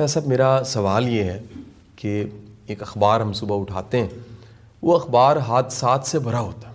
شاہ 0.00 0.06
صاحب، 0.06 0.26
میرا 0.26 0.62
سوال 0.66 1.08
یہ 1.08 1.24
ہے 1.24 1.38
کہ 1.96 2.24
ایک 2.66 2.82
اخبار 2.82 3.20
ہم 3.20 3.32
صبح 3.32 3.60
اٹھاتے 3.60 4.00
ہیں، 4.00 4.06
وہ 4.82 4.94
اخبار 4.96 5.36
حادثات 5.36 6.06
سے 6.06 6.18
بھرا 6.18 6.40
ہوتا 6.40 6.68
ہے۔ 6.68 6.74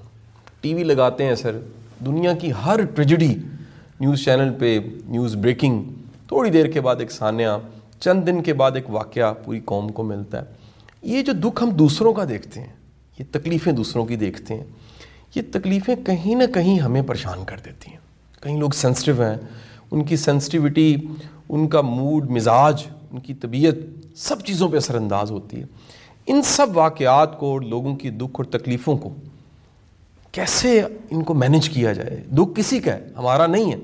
ٹی 0.61 0.73
وی 0.73 0.83
لگاتے 0.83 1.25
ہیں 1.25 1.35
سر 1.35 1.59
دنیا 2.05 2.33
کی 2.33 2.51
ہر 2.65 2.83
ٹریجڈی 2.85 3.33
نیوز 3.99 4.23
چینل 4.25 4.53
پہ 4.59 4.77
نیوز 5.05 5.35
بریکنگ، 5.35 5.83
تھوڑی 6.27 6.49
دیر 6.49 6.71
کے 6.71 6.81
بعد 6.81 6.95
ایک 6.99 7.11
سانیہ 7.11 7.47
چند 7.99 8.27
دن 8.27 8.43
کے 8.43 8.53
بعد 8.53 8.71
ایک 8.75 8.89
واقعہ 8.89 9.33
پوری 9.45 9.59
قوم 9.65 9.91
کو 9.91 10.03
ملتا 10.03 10.41
ہے۔ 10.41 10.45
یہ 11.01 11.21
جو 11.21 11.33
دکھ 11.33 11.63
ہم 11.63 11.69
دوسروں 11.69 12.13
کا 12.13 12.23
دیکھتے 12.29 12.59
ہیں، 12.59 12.73
یہ 13.19 13.25
تکلیفیں 13.31 13.73
دوسروں 13.73 14.05
کی 14.05 14.15
دیکھتے 14.15 14.53
ہیں، 14.53 14.63
یہ 15.35 15.41
تکلیفیں 15.51 15.95
کہیں 16.05 16.35
نہ 16.35 16.53
کہیں 16.53 16.79
ہمیں 16.79 17.01
پریشان 17.01 17.43
کر 17.45 17.57
دیتی 17.65 17.91
ہیں۔ 17.91 17.99
کہیں 18.41 18.59
لوگ 18.59 18.69
سینسٹیو 18.69 19.21
ہیں، 19.21 19.37
ان 19.91 20.03
کی 20.03 20.17
سینسٹیوٹی 20.17 20.95
ان 21.49 21.67
کا 21.67 21.81
موڈ 21.81 22.29
مزاج 22.29 22.83
ان 23.15 23.21
کی 23.21 23.33
طبیعت 23.33 23.73
سب 24.15 24.45
چیزوں 24.45 24.69
پہ 24.69 24.77
اثر 24.77 24.95
انداز 24.95 25.31
ہوتی 25.31 25.61
ہے۔ 25.61 25.65
ان 26.27 26.41
سب 26.41 26.67
واقعات 26.73 27.39
کو 27.39 27.59
لوگوں 27.59 27.95
کی 27.95 28.09
دکھ 28.09 28.33
اور 28.33 28.45
تکلیفوں 28.45 28.97
کو 28.97 29.15
کیسے 30.31 30.81
ان 30.81 31.23
کو 31.23 31.33
مینج 31.33 31.69
کیا 31.69 31.93
جائے؟ 31.93 32.23
دکھ 32.27 32.55
کسی 32.55 32.79
کا 32.79 32.93
ہے، 32.93 33.07
ہمارا 33.17 33.47
نہیں 33.47 33.71
ہے، 33.71 33.77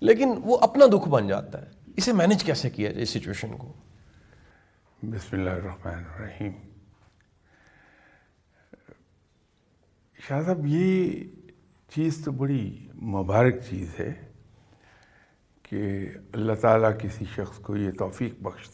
لیکن 0.00 0.28
وہ 0.44 0.58
اپنا 0.60 0.86
دکھ 0.86 1.08
بن 1.08 1.26
جاتا 1.26 1.62
ہے۔ 1.62 1.66
اسے 1.96 2.12
مینج 2.12 2.44
کیسے 2.44 2.70
کیا 2.70 2.90
جائے 2.90 3.02
اس 3.02 3.10
سچویشن 3.10 3.56
کو؟ 3.58 3.72
بسم 5.02 5.36
اللہ 5.36 5.50
الرحمن 5.50 5.92
الرحیم۔ 5.92 6.52
شاہ 10.28 10.42
صاحب، 10.42 10.66
یہ 10.66 11.10
چیز 11.94 12.24
تو 12.24 12.32
بڑی 12.32 12.88
مبارک 12.94 13.54
چیز 13.70 14.00
ہے۔ 14.00 14.21
کہ 15.72 16.10
اللہ 16.32 16.52
تعالیٰ 16.52 16.90
کسی 16.98 17.24
شخص 17.34 17.58
کو 17.58 17.76
یہ 17.76 17.90
توفیق 17.98 18.34
بخش 18.42 18.68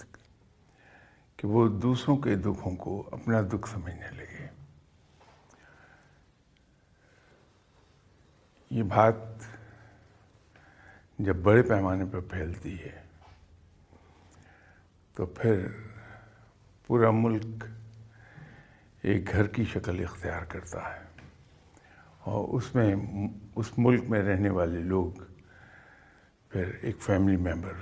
کہ 1.36 1.46
وہ 1.46 1.68
دوسروں 1.68 2.16
کے 2.16 2.34
دکھوں 2.34 2.76
کو 2.76 3.08
اپنا 3.12 3.40
دکھ 3.40 3.68
سمجھنے 3.68 4.10
لگے۔ 4.16 4.46
یہ 8.70 8.82
بات 8.82 9.14
جب 11.18 11.36
بڑے 11.36 11.62
پیمانے 11.62 12.04
پر 12.04 12.20
پھیلتی 12.20 12.78
ہے 12.80 13.02
تو 15.14 15.26
پھر 15.26 15.66
پورا 16.86 17.10
ملک 17.10 17.64
ایک 19.02 19.32
گھر 19.32 19.46
کی 19.46 19.64
شکل 19.64 20.04
اختیار 20.04 20.42
کرتا 20.42 20.94
ہے 20.94 21.04
اور 22.24 22.48
اس 22.48 22.74
میں 22.74 22.94
اس 23.56 23.78
ملک 23.78 24.04
میں 24.08 24.22
رہنے 24.22 24.50
والے 24.50 24.80
لوگ 24.80 25.22
پھر 26.48 26.70
ایک 26.82 26.96
فیملی 27.00 27.36
ممبر 27.36 27.72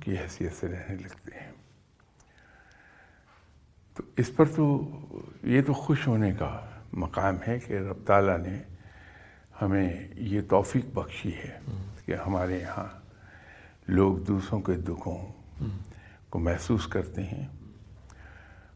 کی 0.00 0.18
حیثیت 0.18 0.52
سے 0.52 0.68
رہنے 0.68 0.94
لگتے 0.94 1.38
ہیں۔ 1.40 1.52
تو 3.94 4.02
اس 4.16 4.30
پر 4.36 4.46
تو 4.46 4.88
یہ 5.42 5.62
تو 5.62 5.72
خوش 5.72 6.06
ہونے 6.06 6.32
کا 6.32 6.70
مقام 6.92 7.36
ہے 7.48 7.58
کہ 7.58 7.72
رب 7.72 8.06
تعالیٰ 8.06 8.38
نے 8.38 8.62
ہمیں 9.62 10.08
یہ 10.14 10.40
توفیق 10.50 10.86
بخشی 10.94 11.34
ہے 11.34 11.58
کہ 12.04 12.14
ہمارے 12.14 12.58
یہاں 12.58 13.00
لوگ 13.88 14.18
دوسروں 14.18 14.60
کے 14.60 14.72
دکھوں 14.72 15.32
کو 16.30 16.38
محسوس 16.38 16.86
کرتے 16.86 17.22
ہیں 17.22 17.46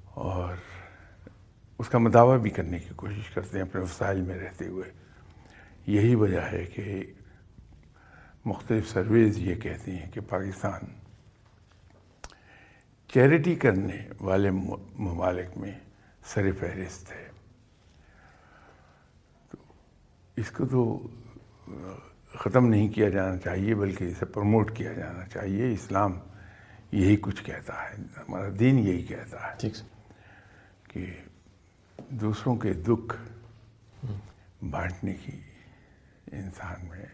اور 0.05 0.55
اس 1.79 1.89
کا 1.89 1.99
مداوع 1.99 2.37
بھی 2.37 2.51
کرنے 2.51 2.79
کی 2.79 2.95
کوشش 2.97 3.31
کرتے 3.31 3.59
ہیں 3.59 3.65
اپنے 3.65 3.81
وسائل 3.81 4.21
میں 4.21 4.39
رہتے 4.39 4.67
ہوئے۔ 4.67 4.91
یہی 5.87 6.15
وجہ 6.15 6.41
ہے 6.41 6.65
کہ 6.65 7.13
مختلف 8.45 8.89
سرویز 8.89 9.39
یہ 9.39 9.55
کہتی 9.55 9.91
ہیں 9.91 10.11
کہ 10.11 10.21
پاکستان 10.21 10.81
چیریٹی 13.09 13.55
کرنے 13.55 14.09
والے 14.21 14.51
ممالک 14.99 15.59
میں 15.59 15.81
سر 16.27 16.53
فہرست 16.53 17.13
ہے۔ 17.13 17.29
تو 19.51 19.57
اس 20.37 20.51
کو 20.51 20.67
تو 20.67 21.09
ختم 22.35 22.67
نہیں 22.67 22.89
کیا 22.89 23.09
جانا 23.09 23.37
چاہیے 23.37 23.75
بلکہ 23.75 24.05
اسے 24.05 24.25
پروموٹ 24.25 24.77
کیا 24.77 24.93
جانا 24.93 25.27
چاہیے۔ 25.27 25.73
اسلام 25.73 26.13
یہی 26.93 27.17
کچھ 27.17 27.45
کہتا 27.45 27.83
ہے 27.83 27.95
ہمارا 27.97 28.49
دین 28.61 28.79
یہی 28.79 29.03
کہتا 29.03 29.53
ہے۔ 29.53 29.57
کہ 30.89 31.07
دوسروں 32.09 32.57
کے 32.57 32.73
دکھ 32.73 33.17
بانٹنے 34.65 35.15
کی 35.15 35.41
انسان 36.33 36.89
میں 36.89 37.07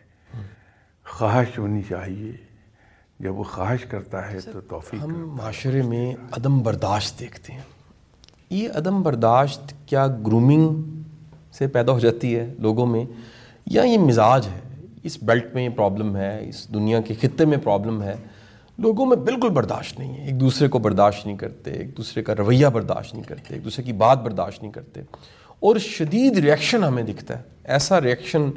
خواہش 1.10 1.58
ہونی 1.58 1.82
چاہیے۔ 1.88 2.32
جب 3.20 3.34
وہ 3.34 3.42
خواہش 3.42 3.84
کرتا 3.84 4.30
ہے 4.30 4.40
تو 4.52 4.60
توفیق 4.60 5.04
ہم 5.04 5.36
معاشرے 5.36 5.82
میں 5.82 6.14
عدم 6.32 6.58
برداشت 6.58 7.20
دیکھتے 7.20 7.52
ہیں۔ 7.52 7.62
یہ 8.50 8.68
عدم 8.74 9.02
برداشت 9.02 9.74
کیا 9.86 10.06
گرومنگ 10.06 10.82
سے 11.52 11.66
پیدا 11.66 11.92
ہو 11.92 11.98
جاتی 11.98 12.36
ہے 12.36 12.54
لوگوں 12.58 12.86
میں؟ 12.86 13.04
یا 13.66 13.82
یہ 13.82 13.98
مزاج 13.98 14.46
ہے؟ 14.46 14.60
اس 15.02 15.22
بیلٹ 15.22 15.54
میں 15.54 15.62
یہ 15.62 15.68
پرابلم 15.68 16.16
ہے 16.16 16.48
اس 16.48 16.74
دنیا 16.74 17.00
کے 17.00 17.14
خطے 17.14 17.44
میں 17.44 17.58
پرابلم 17.58 18.02
ہے۔ 18.02 18.14
لوگوں 18.78 19.06
میں 19.06 19.16
بالکل 19.16 19.48
برداشت 19.48 19.98
نہیں 19.98 20.18
ہے۔ 20.18 20.24
ایک 20.24 20.40
دوسرے 20.40 20.68
کو 20.68 20.78
برداشت 20.78 21.26
نہیں 21.26 21.36
کرتے 21.36 21.70
ایک 21.70 21.96
دوسرے 21.96 22.22
کا 22.22 22.34
رویہ 22.38 22.66
برداشت 22.66 23.14
نہیں 23.14 23.24
کرتے 23.24 23.54
ایک 23.54 23.64
دوسرے 23.64 23.84
کی 23.84 23.92
بات 23.92 24.18
برداشت 24.22 24.62
نہیں 24.62 24.72
کرتے۔ 24.72 25.00
اور 25.60 25.76
شدید 25.76 26.38
ریئیکشن 26.38 26.84
ہمیں 26.84 27.02
دکھتا 27.02 27.38
ہے۔ 27.38 27.42
ایسا 27.64 28.00
ریئیکشن 28.00 28.50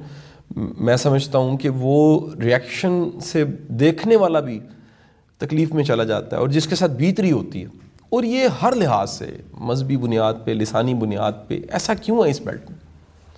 میں 0.55 0.97
سمجھتا 0.97 1.37
ہوں 1.37 1.57
کہ 1.57 1.69
وہ 1.69 2.29
ریئیکشن 2.35 3.19
سے 3.19 3.43
دیکھنے 3.67 4.15
والا 4.15 4.39
بھی 4.39 4.59
تکلیف 5.37 5.73
میں 5.73 5.83
چلا 5.83 6.03
جاتا 6.03 6.35
ہے 6.35 6.41
اور 6.41 6.49
جس 6.49 6.67
کے 6.67 6.75
ساتھ 6.75 6.91
بیتری 6.91 7.31
ہوتی 7.31 7.61
ہے۔ 7.61 7.67
اور 8.09 8.23
یہ 8.23 8.47
ہر 8.61 8.75
لحاظ 8.75 9.11
سے 9.11 9.37
مذہبی 9.53 9.97
بنیاد 9.97 10.33
پہ، 10.45 10.51
لسانی 10.51 10.93
بنیاد 10.93 11.31
پہ 11.47 11.61
ایسا 11.71 11.93
کیوں 11.93 12.25
ہے 12.25 12.29
اس 12.29 12.41
بیلٹ 12.41 12.69
میں؟ 12.69 12.79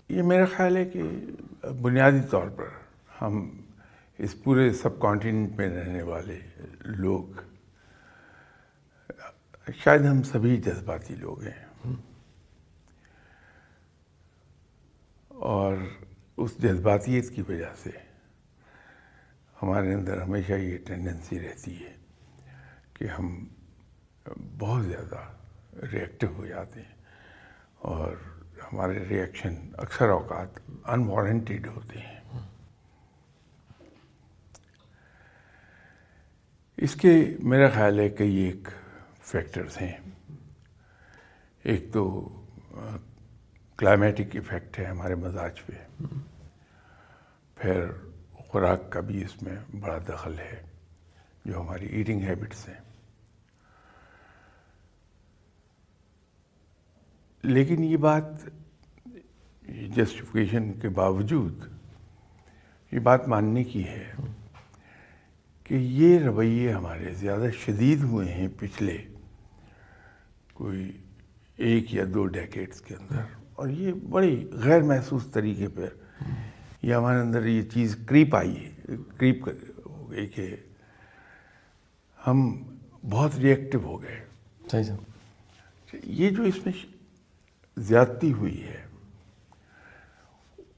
یہ 0.09 0.21
میرا 0.21 0.45
خیال 0.45 0.77
ہے 0.77 0.85
کہ 0.85 1.03
بنیادی 1.81 2.21
طور 2.29 2.47
پر 2.47 2.65
ہم 3.21 3.49
اس 4.17 4.43
پورے 4.43 4.73
سب 4.73 4.99
کانٹیننٹ 4.99 5.57
میں 5.57 5.69
رہنے 5.69 6.01
والے 6.01 6.39
لوگ، 6.79 7.23
شاید 9.83 10.01
ہم 10.01 10.23
سبھی 10.23 10.57
جذباتی 10.57 11.15
لوگ 11.15 11.41
ہیں۔ 11.41 11.93
اور 15.27 15.77
اس 16.37 16.57
جذباتیت 16.57 17.35
کی 17.35 17.41
وجہ 17.41 17.69
سے 17.83 17.89
ہمارے 19.61 19.93
اندر 19.93 20.21
ہمیشہ 20.21 20.53
یہ 20.53 20.77
ٹینڈنسی 20.77 21.39
رہتی 21.39 21.85
ہے 21.85 21.95
کہ 22.93 23.05
ہم 23.05 23.45
بہت 24.57 24.85
زیادہ 24.85 25.33
ریئیکٹو 25.91 26.27
ہو 26.27 26.45
جاتے 26.45 26.81
ہیں 26.81 26.95
اور 27.77 28.15
ہمارے 28.73 29.05
ریئیکشن 29.09 29.55
اکثر 29.77 30.09
اوقات 30.09 30.47
انوارنٹیڈ 30.83 31.67
ہوتے 31.67 31.99
ہیں۔ 31.99 32.15
اس 36.77 36.95
کے 36.95 37.37
میرا 37.39 37.69
خیال 37.69 37.99
ہے 37.99 38.09
کئی 38.09 38.35
ایک 38.35 38.67
فیکٹرز 39.21 39.77
ہیں۔ 39.81 39.97
ایک 41.63 41.93
تو 41.93 42.29
کلائمیٹک 43.77 44.35
ایفیکٹ 44.35 44.79
ہے 44.79 44.85
ہمارے 44.85 45.15
مزاج 45.15 45.61
پہ۔ 45.65 46.03
پھر 47.55 47.85
خوراک 48.33 48.91
کا 48.91 48.99
بھی 48.99 49.23
اس 49.25 49.43
میں 49.43 49.75
بڑا 49.75 49.97
دخل 49.97 50.39
ہے، 50.39 50.63
جو 51.45 51.61
ہماری 51.61 51.85
ایٹنگ 51.85 52.21
ہیبٹس 52.21 52.69
ہیں۔ 52.69 52.75
لیکن 57.43 57.83
یہ 57.83 57.97
بات 57.97 58.25
جسٹیفیکیشن 59.95 60.73
کے 60.73 60.89
باوجود، 60.89 61.67
یہ 62.91 62.99
بات 62.99 63.27
ماننے 63.27 63.63
کی 63.63 63.87
ہے 63.87 64.11
کہ 65.63 65.73
یہ 65.73 66.19
رویے 66.19 66.71
ہمارے 66.71 67.13
زیادہ 67.13 67.51
شدید 67.51 68.03
ہوئے 68.03 68.33
ہیں 68.33 68.47
پچھلے 68.59 68.97
کوئی 70.53 70.97
ایک 71.57 71.93
یا 71.93 72.03
دو 72.13 72.25
ڈیکیٹس 72.25 72.81
کے 72.81 72.95
اندر۔ 72.95 73.44
اور 73.55 73.69
یہ 73.69 73.93
بڑی 73.93 74.49
غیر 74.51 74.81
محسوس 74.81 75.25
طریقے 75.25 75.67
پر 75.67 75.87
یہ 76.81 76.95
ہمارے 76.95 77.19
اندر 77.19 77.45
یہ 77.45 77.61
چیز 77.61 77.97
کریپ 78.05 78.35
آئی 78.35 78.65
ہے 78.65 78.71
کریپ 79.17 79.47
ہو 79.85 80.11
گئی 80.11 80.27
کہ 80.27 80.55
ہم 82.27 82.63
بہت 83.09 83.35
ریئیکٹو 83.35 83.79
ہو 83.79 84.01
گئے۔ 84.01 84.25
صحیح 84.71 84.93
یہ 86.03 86.29
جو 86.29 86.43
اس 86.43 86.65
میں 86.65 86.73
زیادتی 87.77 88.33
ہوئی 88.33 88.63
ہے 88.63 88.85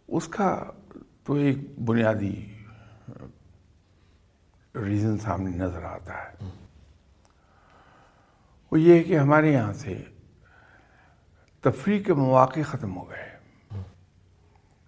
اس 0.07 0.27
کا 0.27 0.71
تو 1.23 1.33
ایک 1.33 1.79
بنیادی 1.79 2.53
ریزن 4.75 5.17
سامنے 5.17 5.57
نظر 5.57 5.83
آتا 5.83 6.13
ہے۔ 6.13 6.49
وہ 8.71 8.79
یہ 8.79 8.93
ہے 8.93 9.03
کہ 9.03 9.17
ہمارے 9.17 9.51
یہاں 9.51 9.73
سے 9.73 10.03
تفریح 11.61 12.03
کے 12.03 12.13
مواقع 12.13 12.59
ختم 12.65 12.97
ہو 12.97 13.09
گئے۔ 13.09 13.37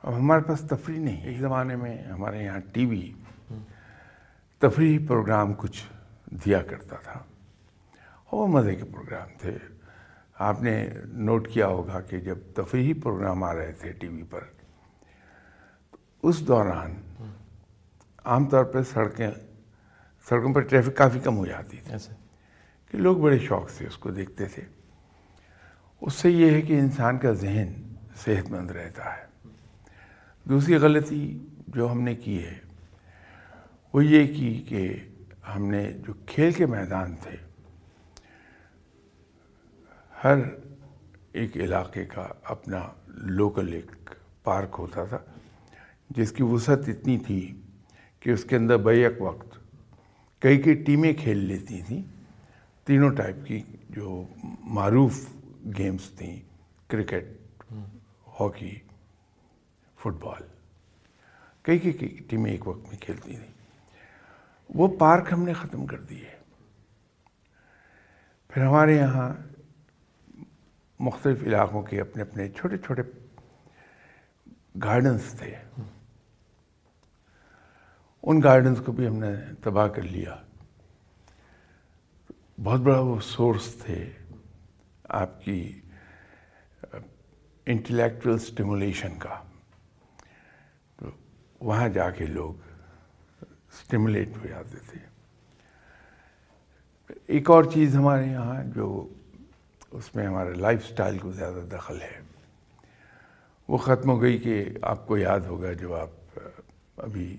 اب 0.04 0.16
ہمارے 0.18 0.42
پاس 0.42 0.62
تفریح 0.70 1.00
نہیں 1.00 1.22
ایک 1.22 1.38
زمانے 1.38 1.76
میں 1.76 2.04
ہمارے 2.04 2.44
یہاں 2.44 2.60
ٹی 2.74 2.86
وی 2.86 3.14
تفریح 4.60 5.00
پروگرام 5.08 5.54
کچھ 5.54 5.84
دیا 6.46 6.62
کرتا 6.62 6.96
تھا۔ 6.96 7.24
وہ 8.32 8.48
مزے 8.48 8.76
کے 8.76 8.84
پروگرام 8.84 9.28
تھے۔ 9.38 9.58
آپ 10.40 10.62
نے 10.62 10.90
نوٹ 11.06 11.48
کیا 11.50 11.68
ہوگا 11.68 12.02
کہ 12.02 12.20
جب 12.20 12.38
تفریحی 12.56 12.94
پروگرام 12.94 13.44
آ 13.44 13.54
رہے 13.54 13.72
تھے 13.72 13.92
ٹی 13.92 14.08
وی 14.08 14.24
پر 14.24 14.40
اس 16.24 16.48
دوران 16.48 17.02
عام 18.26 18.50
طور 18.50 18.64
پہ 18.64 18.84
سڑکیں 18.84 19.32
سڑکوں 20.30 20.54
پر 20.54 20.62
ٹریفک 20.62 20.98
کافی 20.98 21.20
کم 21.20 21.38
ہو 21.38 21.46
جاتی 21.46 21.78
تھی۔ 21.78 21.96
کہ 22.92 22.98
لوگ 22.98 23.18
بڑے 23.18 23.40
شوق 23.40 23.70
سے 23.70 23.88
اس 23.88 23.98
کو 23.98 24.10
دیکھتے 24.12 24.46
تھے۔ 24.46 24.79
اس 26.02 26.14
سے 26.14 26.30
یہ 26.30 26.52
ہے 26.52 26.62
کہ 26.62 26.80
انسان 26.80 27.18
کا 27.18 27.32
ذہن 27.32 27.74
صحت 28.16 28.50
مند 28.52 28.72
رہتا 28.72 29.18
ہے۔ 29.18 29.26
دوسری 30.46 30.76
غلطی 30.76 31.38
جو 31.68 31.92
ہم 31.92 32.02
نے 32.02 32.16
کی 32.16 32.44
ہے، 32.44 32.58
وہ 33.94 34.06
یہ 34.06 34.28
کی 34.36 34.54
کہ 34.70 34.88
ہم 35.56 35.66
نے 35.72 35.92
جو 36.08 36.14
کھیل 36.26 36.52
کے 36.52 36.66
میدان 36.66 37.16
تھے، 37.16 37.36
ہر 40.24 40.38
ایک 41.32 41.58
علاقے 41.58 42.06
کا 42.06 42.28
اپنا 42.44 42.82
لوکل 43.08 43.74
ایک 43.74 44.10
پارک 44.44 44.76
ہوتا 44.80 45.06
تھا، 45.06 45.18
جس 46.10 46.32
کی 46.32 46.44
وسعت 46.44 46.90
اتنی 46.90 47.18
تھی 47.18 47.42
کہ 48.20 48.30
اس 48.30 48.44
کے 48.44 48.56
اندر 48.56 48.78
بیک 48.78 49.22
وقت 49.22 49.58
کئی 50.42 50.62
کئی 50.62 50.74
ٹیمیں 50.84 51.14
کھیل 51.14 51.38
لیتی 51.38 51.82
تھیں، 51.88 52.02
تینوں 52.88 53.10
ٹائپ 53.10 53.46
کی 53.46 53.62
جو 53.90 54.24
معروف 54.64 55.26
گیمز 55.78 56.12
تھیں، 56.12 56.40
کرکٹ، 56.88 57.26
ہاکی، 58.28 58.80
فٹ 60.00 60.24
بال۔ 60.24 60.48
کئی 61.62 61.80
کئی 61.80 61.92
ٹیمیں 62.30 62.52
ایک 62.52 62.68
وقت 62.68 62.90
میں 62.90 62.98
کھیلتی 62.98 63.36
تھیں۔ 63.36 63.54
وہ 64.70 64.98
پارک 64.98 65.34
ہم 65.34 65.44
نے 65.44 65.54
ختم 65.54 65.86
کر 65.86 66.02
دیے 66.02 66.30
پھر 68.48 68.66
ہمارے 68.66 68.96
یہاں 68.96 69.34
مختلف 71.00 71.44
علاقوں 71.44 71.82
کے 71.82 72.02
اپنے 72.02 72.22
اپنے 72.22 72.50
چھوٹے 72.50 72.78
چھوٹے 72.78 73.02
گارڈنس 74.84 75.36
تھے۔ 75.40 75.56
ان 78.24 78.44
گارڈنس 78.44 78.82
کو 78.86 78.92
بھی 78.92 79.08
ہم 79.08 79.16
نے 79.16 79.54
تباہ 79.64 79.88
کر 79.88 80.02
لیا۔ 80.02 80.36
بہت 82.64 82.80
بڑا 82.80 83.00
وہ 83.00 83.20
سورس 83.20 83.76
تھے۔ 83.86 84.12
آپ 85.10 85.44
کی 85.44 85.82
انٹلیکچوئل 87.66 88.36
اسٹیمولیشن 88.36 89.20
کا۔ 89.20 89.44
تو 90.98 91.06
وہاں 91.60 91.90
جا 91.90 92.10
کے 92.10 92.26
لوگ 92.26 92.54
اسٹیمولیٹ 93.42 94.30
ہو 94.38 94.48
جاتے 94.48 94.78
تھے۔ 94.90 95.00
ایک 97.28 97.50
اور 97.50 97.64
چیز 97.64 97.96
ہمارے 97.96 98.26
یہاں 98.26 98.64
جو 98.64 99.10
اس 99.92 100.16
میں 100.16 100.28
ہمارے 100.28 100.54
لائف 100.54 100.86
سٹائل 100.86 101.18
کو 101.18 101.32
زیادہ 101.32 101.76
دخل 101.76 102.02
ہے، 102.02 102.20
وہ 103.68 103.78
ختم 103.78 104.10
ہو 104.10 104.22
گئی 104.22 104.38
کہ 104.38 104.66
آپ 104.82 105.08
کو 105.08 105.18
یاد 105.18 105.40
ہوگا 105.40 105.74
جو 105.74 105.96
آپ 105.96 106.40
ابھی 106.98 107.38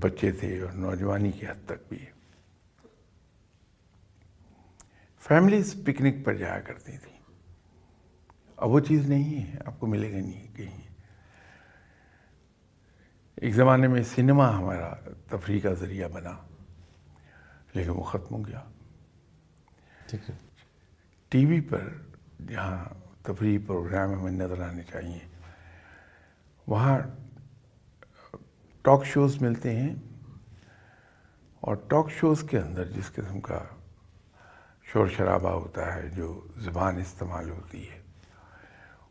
بچے 0.00 0.32
تھے 0.32 0.60
اور 0.60 0.72
نوجوانی 0.72 1.32
کی 1.32 1.46
حد 1.46 1.66
تک 1.66 1.88
بھی۔ 1.88 2.06
فیملیز 5.20 5.74
پکنک 5.86 6.24
پر 6.24 6.34
جایا 6.34 6.60
کرتی 6.60 6.98
تھیں۔ 6.98 7.20
اب 8.56 8.68
وہ 8.68 8.80
چیز 8.80 9.08
نہیں 9.10 9.46
ہے 9.46 9.58
آپ 9.66 9.80
کو 9.80 9.86
ملے 9.86 10.12
گا 10.12 10.16
نہیں 10.16 10.56
کہیں۔ 10.56 10.80
ایک 13.36 13.54
زمانے 13.54 13.88
میں 13.88 14.02
سنیما 14.02 14.58
ہمارا 14.58 14.94
تفریح 15.28 15.60
کا 15.60 15.74
ذریعہ 15.74 16.08
بنا 16.08 16.32
لیکن 17.74 17.90
وہ 17.90 18.02
ختم 18.02 18.34
ہو 18.34 18.46
گیا۔ 18.46 18.60
ٹی 21.28 21.46
وی 21.46 21.60
پر 21.60 21.88
جہاں 22.48 22.84
تفریح 23.22 23.58
پروگرام 23.66 24.12
ہمیں 24.12 24.32
نظر 24.32 24.62
آنے 24.62 24.82
چاہیے 24.82 25.18
وہاں 26.66 26.98
ٹاک 28.82 29.04
شوز 29.04 29.42
ملتے 29.42 29.76
ہیں۔ 29.76 29.94
اور 31.60 31.74
ٹاک 31.74 32.10
شوز 32.10 32.42
کے 32.50 32.58
اندر 32.58 32.84
جس 32.84 33.12
قسم 33.12 33.40
کا 33.40 33.64
شور 34.92 35.06
شرابہ 35.08 35.50
ہوتا 35.50 35.94
ہے، 35.94 36.08
جو 36.08 36.46
زبان 36.56 36.96
استعمال 36.96 37.50
ہوتی 37.50 37.90
ہے، 37.90 38.00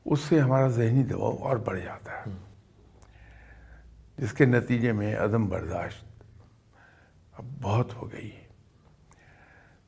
اس 0.05 0.19
سے 0.19 0.39
ہمارا 0.39 0.67
ذہنی 0.67 1.03
دباؤ 1.03 1.37
اور 1.37 1.57
بڑھ 1.57 1.79
جاتا 1.79 2.11
ہے۔ 2.11 2.31
جس 4.17 4.33
کے 4.33 4.45
نتیجے 4.45 4.91
میں 4.91 5.15
عدم 5.15 5.45
برداشت 5.45 6.23
اب 7.33 7.45
بہت 7.61 7.93
ہو 7.95 8.11
گئی 8.11 8.31
ہے۔ 8.31 8.47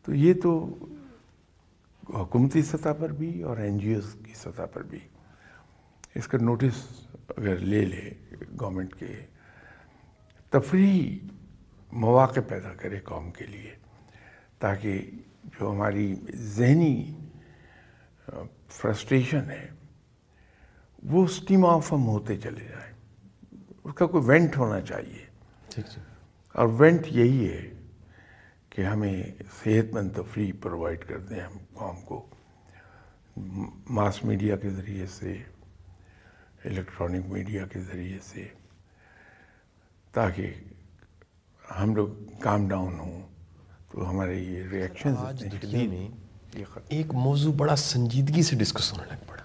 تو 0.05 0.13
یہ 0.13 0.33
تو 0.43 0.77
حکومتی 2.09 2.61
سطح 2.61 2.89
پر 2.99 3.09
بھی 3.09 3.41
اور 3.41 3.57
این 3.57 3.77
جی 3.77 3.95
اوز 3.95 4.15
کی 4.25 4.33
سطح 4.33 4.61
پر 4.73 4.83
بھی۔ 4.83 4.99
اس 6.15 6.27
کا 6.27 6.37
نوٹس 6.41 7.05
اگر 7.37 7.57
لے 7.57 7.85
لے 7.85 8.09
گورنمنٹ 8.59 8.95
کے، 8.95 9.25
تفریحی 10.49 11.19
مواقع 11.91 12.39
پیدا 12.47 12.73
کرے 12.73 12.99
قوم 12.99 13.31
کے 13.31 13.45
لیے، 13.45 13.75
تاکہ 14.59 15.11
جو 15.43 15.71
ہماری 15.71 16.15
ذہنی 16.35 17.17
فرسٹریشن 18.67 19.51
ہے 19.51 19.69
وہ 21.03 21.23
اسٹیم 21.23 21.65
آف 21.65 21.93
ہم 21.93 22.07
ہوتے 22.07 22.38
چلے 22.38 22.65
جائیں۔ 22.65 22.93
اس 23.83 23.93
کا 23.93 24.05
کوئی 24.05 24.23
وینٹ 24.25 24.57
ہونا 24.57 24.81
چاہیے۔ 24.81 25.25
اور 26.53 26.67
وینٹ 26.67 27.07
یہی 27.07 27.53
ہے 27.53 27.71
کہ 28.69 28.81
ہمیں 28.81 29.23
صحت 29.63 29.93
مند 29.93 30.11
تفریح 30.11 30.51
پرووائڈ 30.61 31.05
کر 31.05 31.19
دیں 31.19 31.39
ہم 31.39 31.57
قوم 31.73 32.01
کو۔ 32.01 32.27
ماس 33.89 34.23
میڈیا 34.23 34.55
کے 34.55 34.69
ذریعے 34.69 35.05
سے 35.05 35.31
الیکٹرانک 36.65 37.25
میڈیا 37.25 37.65
کے 37.65 37.79
ذریعے 37.79 38.19
سے 38.23 38.47
تاکہ 40.11 40.53
ہم 41.79 41.95
لوگ 41.95 42.07
کام 42.41 42.67
ڈاؤن 42.67 42.99
ہوں۔ 42.99 43.31
تو 43.91 44.09
ہمارے 44.09 44.39
یہ 44.39 44.63
ریئیکشن 44.71 45.13
میں 45.89 46.07
ایک 46.89 47.13
موضوع 47.13 47.53
بڑا 47.57 47.75
سنجیدگی 47.75 48.43
سے 48.43 48.55
ڈسکس 48.55 48.93
ہونے 48.93 49.03
لگ 49.09 49.15
پڑا۔ 49.27 49.41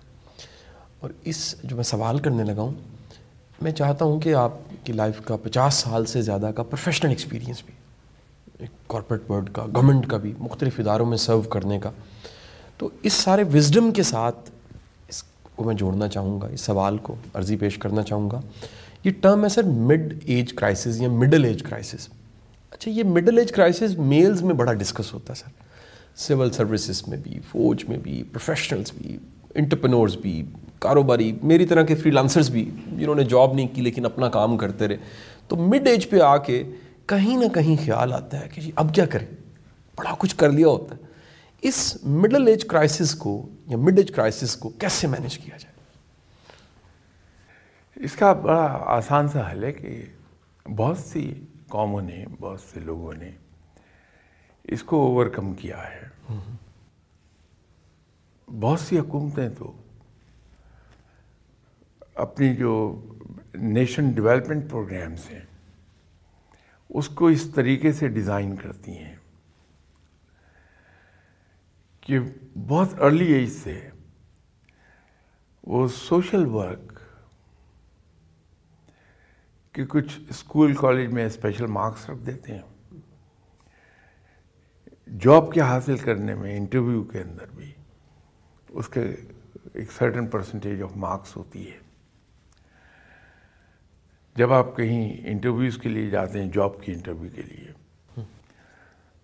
اور 1.00 1.10
اس 1.24 1.54
جو 1.64 1.76
میں 1.76 1.84
سوال 1.84 2.18
کرنے 2.18 2.44
لگا 2.44 2.60
ہوں 2.60 2.72
میں 3.62 3.72
چاہتا 3.72 4.04
ہوں 4.04 4.20
کہ 4.20 4.34
آپ 4.34 4.52
کی 4.84 4.92
لائف 4.92 5.20
کا 5.20 5.36
پچاس 5.36 5.74
سال 5.74 6.06
سے 6.06 6.22
زیادہ 6.22 6.50
کا 6.56 6.62
پروفیشنل 6.62 7.10
ایکسپیرینس 7.10 7.62
بھی 7.66 7.74
ایک 8.58 8.88
کارپوریٹ 8.88 9.30
ورڈ 9.30 9.50
کا 9.52 9.66
گورنمنٹ 9.74 10.08
کا 10.08 10.16
بھی 10.16 10.32
مختلف 10.38 10.80
اداروں 10.80 11.06
میں 11.06 11.16
سرو 11.16 11.40
کرنے 11.40 11.78
کا۔ 11.78 11.90
تو 12.78 12.88
اس 13.02 13.12
سارے 13.12 13.42
وزڈم 13.42 13.90
کے 13.90 14.02
ساتھ 14.02 14.50
اس 15.08 15.24
کو 15.56 15.64
میں 15.64 15.74
جوڑنا 15.74 16.08
چاہوں 16.08 16.40
گا 16.40 16.46
اس 16.46 16.60
سوال 16.60 16.98
کو 16.98 17.14
عرضی 17.34 17.56
پیش 17.56 17.78
کرنا 17.78 18.02
چاہوں 18.02 18.30
گا۔ 18.30 18.40
یہ 19.04 19.10
ٹرم 19.20 19.44
ہے 19.44 19.48
سر 19.48 19.62
مڈ 19.62 20.14
ایج 20.24 20.52
کرائسس 20.52 21.00
یا 21.00 21.08
مڈل 21.08 21.44
ایج 21.44 21.62
کرائسس 21.62 22.08
اچھا 22.70 22.90
یہ 22.90 23.04
مڈل 23.04 23.38
ایج 23.38 23.52
کرائسس 23.52 23.98
میلز 23.98 24.42
میں 24.42 24.54
بڑا 24.54 24.72
ڈسکس 24.72 25.14
ہوتا 25.14 25.32
ہے، 25.32 25.38
سر۔ 25.38 25.50
سول 26.16 26.50
سروسز 26.50 27.08
میں 27.08 27.18
بھی، 27.18 27.40
فوج 27.50 27.84
میں 27.84 27.98
بھی 27.98 28.22
پروفیشنلس 28.22 28.92
بھی 28.92 29.18
انٹرپرنورز 29.54 30.16
بھی، 30.16 30.44
کاروباری، 30.78 31.38
میری 31.42 31.66
طرح 31.66 31.82
کے 31.82 31.94
فری 31.94 32.10
لانسرز 32.10 32.50
بھی، 32.50 32.70
جنہوں 32.86 33.14
نے 33.14 33.24
جاب 33.24 33.54
نہیں 33.54 33.68
کی 33.68 33.82
لیکن 33.82 34.04
اپنا 34.04 34.28
کام 34.28 34.56
کرتے 34.56 34.88
رہے۔ 34.88 34.96
تو 35.48 35.56
مڈ 35.56 35.88
ایج 35.88 36.10
پہ 36.10 36.20
آ 36.20 36.36
کے 36.36 36.64
کہیں 37.06 37.36
نہ 37.36 37.48
کہیں 37.54 37.76
خیال 37.84 38.12
آتا 38.12 38.40
ہے 38.40 38.48
کہ 38.54 38.60
جی 38.60 38.72
اب 38.76 38.94
کیا 38.94 39.06
کریں؟ 39.06 39.26
بڑا 39.96 40.14
کچھ 40.18 40.36
کر 40.36 40.50
لیا 40.50 40.68
ہوتا 40.68 40.94
ہے۔ 40.94 41.00
اس 41.60 41.98
مڈل 42.04 42.48
ایج 42.48 42.64
کرائسس 42.64 43.14
کو 43.14 43.48
یا 43.66 43.76
مڈ 43.76 43.98
ایج 43.98 44.10
کرائسس 44.10 44.56
کو 44.56 44.68
کیسے 44.68 45.06
مینیج 45.06 45.38
کیا 45.38 45.56
جائے؟ 45.56 45.76
اس 48.04 48.12
کا 48.12 48.32
بڑا 48.32 48.78
آسان 48.86 49.28
سا 49.28 49.52
حل 49.52 49.64
ہے 49.64 49.72
کہ 49.72 50.02
بہت 50.76 50.98
سی 50.98 51.34
قوموں 51.68 52.02
نے، 52.02 52.24
بہت 52.40 52.60
سے 52.60 52.80
لوگوں 52.80 53.12
نے 53.14 53.30
اس 54.64 54.82
کو 54.82 55.06
اوور 55.06 55.26
کم 55.26 55.54
کیا 55.54 55.82
ہے۔ 55.90 56.08
بہت 58.60 58.80
سی 58.80 58.98
حکومتیں 58.98 59.48
تو 59.58 59.72
اپنی 62.14 62.54
جو 62.56 63.02
نیشن 63.54 64.10
ڈیولپمنٹ 64.10 64.70
پروگرامس 64.70 65.30
ہیں، 65.30 65.40
اس 66.90 67.08
کو 67.08 67.26
اس 67.26 67.50
طریقے 67.54 67.92
سے 67.92 68.08
ڈیزائن 68.08 68.56
کرتی 68.56 68.98
ہیں 68.98 69.14
کہ 72.00 72.18
بہت 72.68 73.00
ارلی 73.00 73.32
ایج 73.32 73.50
سے 73.52 73.90
وہ 75.66 75.88
سوشل 75.88 76.46
ورک 76.46 76.95
کہ 79.76 79.86
کچھ 79.86 80.20
اسکول 80.30 80.74
کالج 80.74 81.12
میں 81.12 81.26
اسپیشل 81.26 81.66
مارکس 81.66 82.10
رکھ 82.10 82.26
دیتے 82.26 82.54
ہیں۔ 82.54 82.98
جاب 85.20 85.52
کے 85.52 85.60
حاصل 85.60 85.96
کرنے 85.96 86.34
میں 86.34 86.56
انٹرویو 86.56 87.04
کے 87.04 87.20
اندر 87.20 87.46
بھی 87.54 87.72
اس 88.68 88.88
کے 88.88 89.00
ایک 89.72 89.92
سرٹن 89.92 90.26
پرسنٹیج 90.26 90.82
آف 90.82 90.96
مارکس 90.96 91.36
ہوتی 91.36 91.70
ہے۔ 91.70 91.78
جب 94.36 94.52
آپ 94.52 94.76
کہیں 94.76 95.26
انٹرویوز 95.26 95.78
کے 95.78 95.88
لیے 95.88 96.10
جاتے 96.10 96.42
ہیں 96.42 96.50
جاب 96.50 96.82
کی 96.82 96.92
انٹرویو 96.92 97.30
کے 97.34 97.42
لیے، 97.42 97.72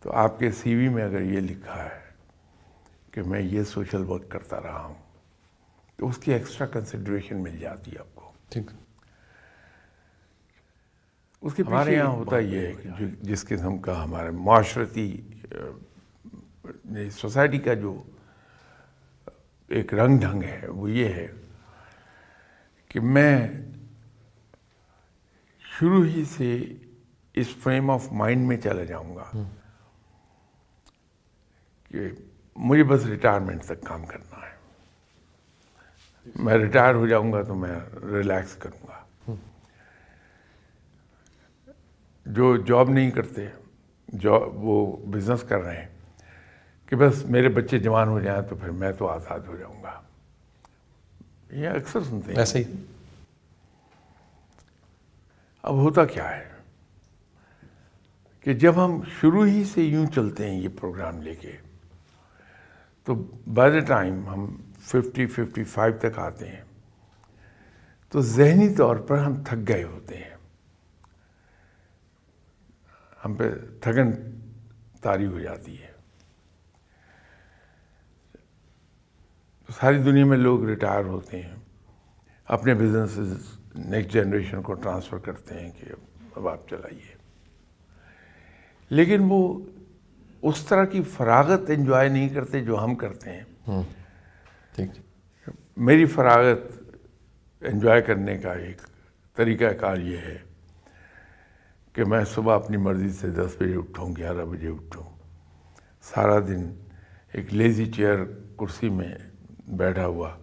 تو 0.00 0.12
آپ 0.12 0.38
کے 0.38 0.50
سی 0.50 0.74
وی 0.74 0.88
میں 0.88 1.04
اگر 1.04 1.20
یہ 1.20 1.40
لکھا 1.40 1.84
ہے 1.84 2.00
کہ 3.10 3.22
میں 3.22 3.40
یہ 3.40 3.62
سوشل 3.62 4.04
ورک 4.04 4.28
کرتا 4.28 4.60
رہا 4.60 4.84
ہوں، 4.84 5.02
تو 5.96 6.08
اس 6.08 6.18
کی 6.18 6.32
ایکسٹرا 6.32 6.66
کنسیڈریشن 6.66 7.42
مل 7.42 7.58
جاتی 7.58 7.90
ہے 7.92 7.98
آپ 7.98 8.14
کو۔ 8.14 8.32
ٹھیک۔ 8.48 8.70
اس 11.42 11.54
کے 11.54 11.62
ہمارے 11.66 11.92
یہاں 11.92 12.06
ہوتا 12.06 12.38
یہ 12.38 12.66
ہے 12.66 12.72
کہ 12.82 13.04
جس 13.22 13.44
قسم 13.44 13.78
کا 13.78 14.04
ہمارے 14.04 14.30
معاشرتی 14.30 15.20
سوسائٹی 17.10 17.58
کا 17.58 17.74
جو 17.74 18.02
ایک 19.68 19.94
رنگ 19.94 20.18
ڈھنگ 20.18 20.42
ہے 20.42 20.66
وہ 20.68 20.90
یہ 20.90 21.08
ہے 21.08 21.26
کہ 22.88 23.00
میں 23.00 23.48
شروع 25.60 26.04
ہی 26.04 26.24
سے 26.24 26.64
اس 27.34 27.46
فریم 27.62 27.90
آف 27.90 28.12
مائنڈ 28.12 28.46
میں 28.46 28.56
چلا 28.56 28.84
جاؤں 28.84 29.16
گا 29.16 29.30
کہ 31.88 32.08
مجھے 32.56 32.84
بس 32.84 33.06
ریٹائرمنٹ 33.06 33.62
تک 33.62 33.84
کام 33.84 34.06
کرنا 34.06 34.46
ہے۔ 34.46 34.56
میں 36.36 36.54
ریٹائر 36.54 36.94
ہو 36.94 37.06
جاؤں 37.06 37.32
گا 37.32 37.42
تو 37.42 37.54
میں 37.54 37.80
ریلیکس 38.02 38.54
کروں 38.54 38.86
گا۔ 38.88 39.01
جو 42.26 42.56
جاب 42.56 42.90
نہیں 42.90 43.10
کرتے 43.10 43.46
جاب 44.20 44.42
وہ 44.54 44.96
بزنس 45.06 45.42
کر 45.42 45.60
رہے 45.60 45.80
ہیں 45.80 45.88
کہ 46.86 46.96
بس 46.96 47.24
میرے 47.24 47.48
بچے 47.48 47.78
جوان 47.78 48.08
ہو 48.08 48.20
جائیں 48.20 48.42
تو 48.42 48.56
پھر 48.56 48.70
میں 48.70 48.92
تو 48.92 49.06
آزاد 49.06 49.40
ہو 49.40 49.56
جاؤں 49.56 49.82
گا۔ 49.82 50.00
یہ 51.50 51.68
اکثر 51.68 52.02
سنتے 52.02 52.32
ہیں۔ 52.32 52.38
ایسے 52.38 52.58
ہی۔ 52.58 52.72
اب 55.62 55.74
ہوتا 55.74 56.04
کیا 56.04 56.36
ہے 56.36 56.50
کہ 58.40 58.52
جب 58.52 58.84
ہم 58.84 59.00
شروع 59.20 59.46
ہی 59.46 59.64
سے 59.64 59.82
یوں 59.82 60.06
چلتے 60.06 60.50
ہیں 60.50 60.60
یہ 60.60 60.68
پروگرام 60.80 61.22
لے 61.22 61.34
کے 61.34 61.52
تو 63.04 63.14
بائی 63.54 63.72
دا 63.72 63.78
ٹائم 63.78 64.28
ہم 64.28 64.56
ففٹی 64.80 65.26
ففٹی 65.26 65.64
فائیو 65.64 65.94
تک 66.00 66.18
آتے 66.18 66.48
ہیں 66.48 66.60
تو 68.08 68.20
ذہنی 68.20 68.74
طور 68.74 68.96
پر 68.96 69.18
ہم 69.18 69.42
تھک 69.44 69.68
گئے 69.68 69.84
ہوتے 69.84 70.16
ہیں۔ 70.16 70.31
ہم 73.24 73.34
پہ 73.34 73.50
تھکن 73.80 74.10
تاری 75.00 75.26
ہو 75.26 75.40
جاتی 75.40 75.82
ہے۔ 75.82 75.92
ساری 79.80 79.98
دنیا 79.98 80.24
میں 80.24 80.38
لوگ 80.38 80.64
ریٹائر 80.64 81.04
ہوتے 81.04 81.42
ہیں۔ 81.42 81.54
اپنے 82.44 82.74
بزنس 82.74 83.18
نیکسٹ 83.74 84.12
جنریشن 84.14 84.62
کو 84.62 84.74
ٹرانسفر 84.74 85.18
کرتے 85.18 85.54
ہیں 85.60 85.70
کہ 85.80 85.86
اب 86.36 86.48
آپ 86.48 86.68
چلائیے۔ 86.68 87.16
لیکن 88.90 89.26
وہ 89.28 89.58
اس 90.42 90.64
طرح 90.64 90.84
کی 90.84 91.02
فراغت 91.02 91.60
انجوائے 91.68 92.08
نہیں 92.08 92.28
کرتے 92.28 92.64
جو 92.64 92.84
ہم 92.84 92.94
کرتے 92.94 93.30
ہیں۔ 93.30 93.82
ٹھیک 94.76 94.90
میری 95.76 96.06
فراغت 96.06 96.58
انجوائے 97.60 98.02
کرنے 98.02 98.38
کا 98.38 98.52
ایک 98.52 98.82
طریقہ 99.34 99.64
کار 99.64 99.96
یہ 99.96 100.16
ہے۔ 100.16 100.38
کہ 101.92 102.04
میں 102.04 102.24
صبح 102.24 102.54
اپنی 102.54 102.76
مرضی 102.76 103.10
سے 103.12 103.30
دس 103.30 103.56
بجے 103.60 103.76
اٹھوں، 103.76 104.16
گیارہ 104.16 104.44
بجے 104.44 104.68
اٹھوں۔ 104.68 105.04
سارا 106.02 106.38
دن 106.38 106.74
ایک 107.32 107.54
لیزی 107.54 107.92
چیئر 107.92 108.24
کرسی 108.58 108.88
میں 108.88 109.14
بیٹھا 109.68 110.06
ہوا، 110.06 110.36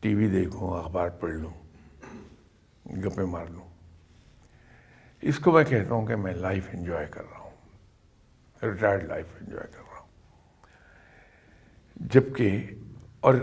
ٹی 0.00 0.14
وی 0.14 0.28
دیکھوں، 0.28 0.78
اخبار 0.78 1.08
پڑھ 1.08 1.34
لوں، 1.34 1.54
گپے 3.04 3.24
مار 3.24 3.46
لوں۔ 3.46 3.68
اس 5.22 5.38
کو 5.38 5.52
میں 5.52 5.64
کہتا 5.64 5.94
ہوں 5.94 6.06
کہ 6.06 6.16
میں 6.16 6.34
لائف 6.34 6.68
انجوائے 6.72 7.06
کر 7.10 7.22
رہا 7.30 7.38
ہوں، 7.38 7.50
ریٹائرڈ 8.62 9.04
لائف 9.04 9.26
انجوائے 9.40 9.66
کر 9.72 9.82
رہا 9.92 9.98
ہوں۔ 9.98 10.08
جبکہ 11.96 12.66
اور 13.20 13.34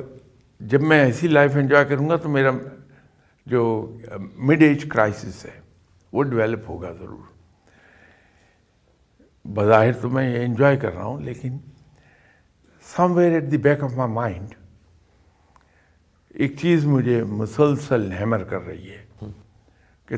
جب 0.59 0.81
میں 0.81 0.99
ایسی 0.99 1.27
لائف 1.27 1.55
انجوائے 1.55 1.85
کروں 1.85 2.09
گا 2.09 2.15
تو 2.15 2.29
میرا 2.29 2.51
جو 3.45 3.95
مڈ 4.35 4.61
ایج 4.61 4.85
کرائسس 4.89 5.45
ہے 5.45 5.62
وہ 6.13 6.23
ڈیولپ 6.23 6.69
ہوگا 6.69 6.91
ضرور۔ 6.91 7.31
بظاہر 9.45 9.93
تو 9.93 10.09
میں 10.09 10.29
یہ 10.29 10.45
انجوائے 10.45 10.77
کر 10.77 10.93
رہا 10.93 11.03
ہوں، 11.03 11.21
لیکن 11.21 11.57
somewhere 13.11 13.31
at 13.31 13.51
the 13.51 13.57
back 13.57 13.83
of 13.83 13.93
my 13.93 14.11
mind 14.13 14.53
ایک 16.29 16.55
چیز 16.61 16.85
مجھے 16.85 17.23
مسلسل 17.23 18.11
ہیمر 18.11 18.43
کر 18.43 18.61
رہی 18.61 18.89
ہے 18.91 19.05
کہ 20.05 20.15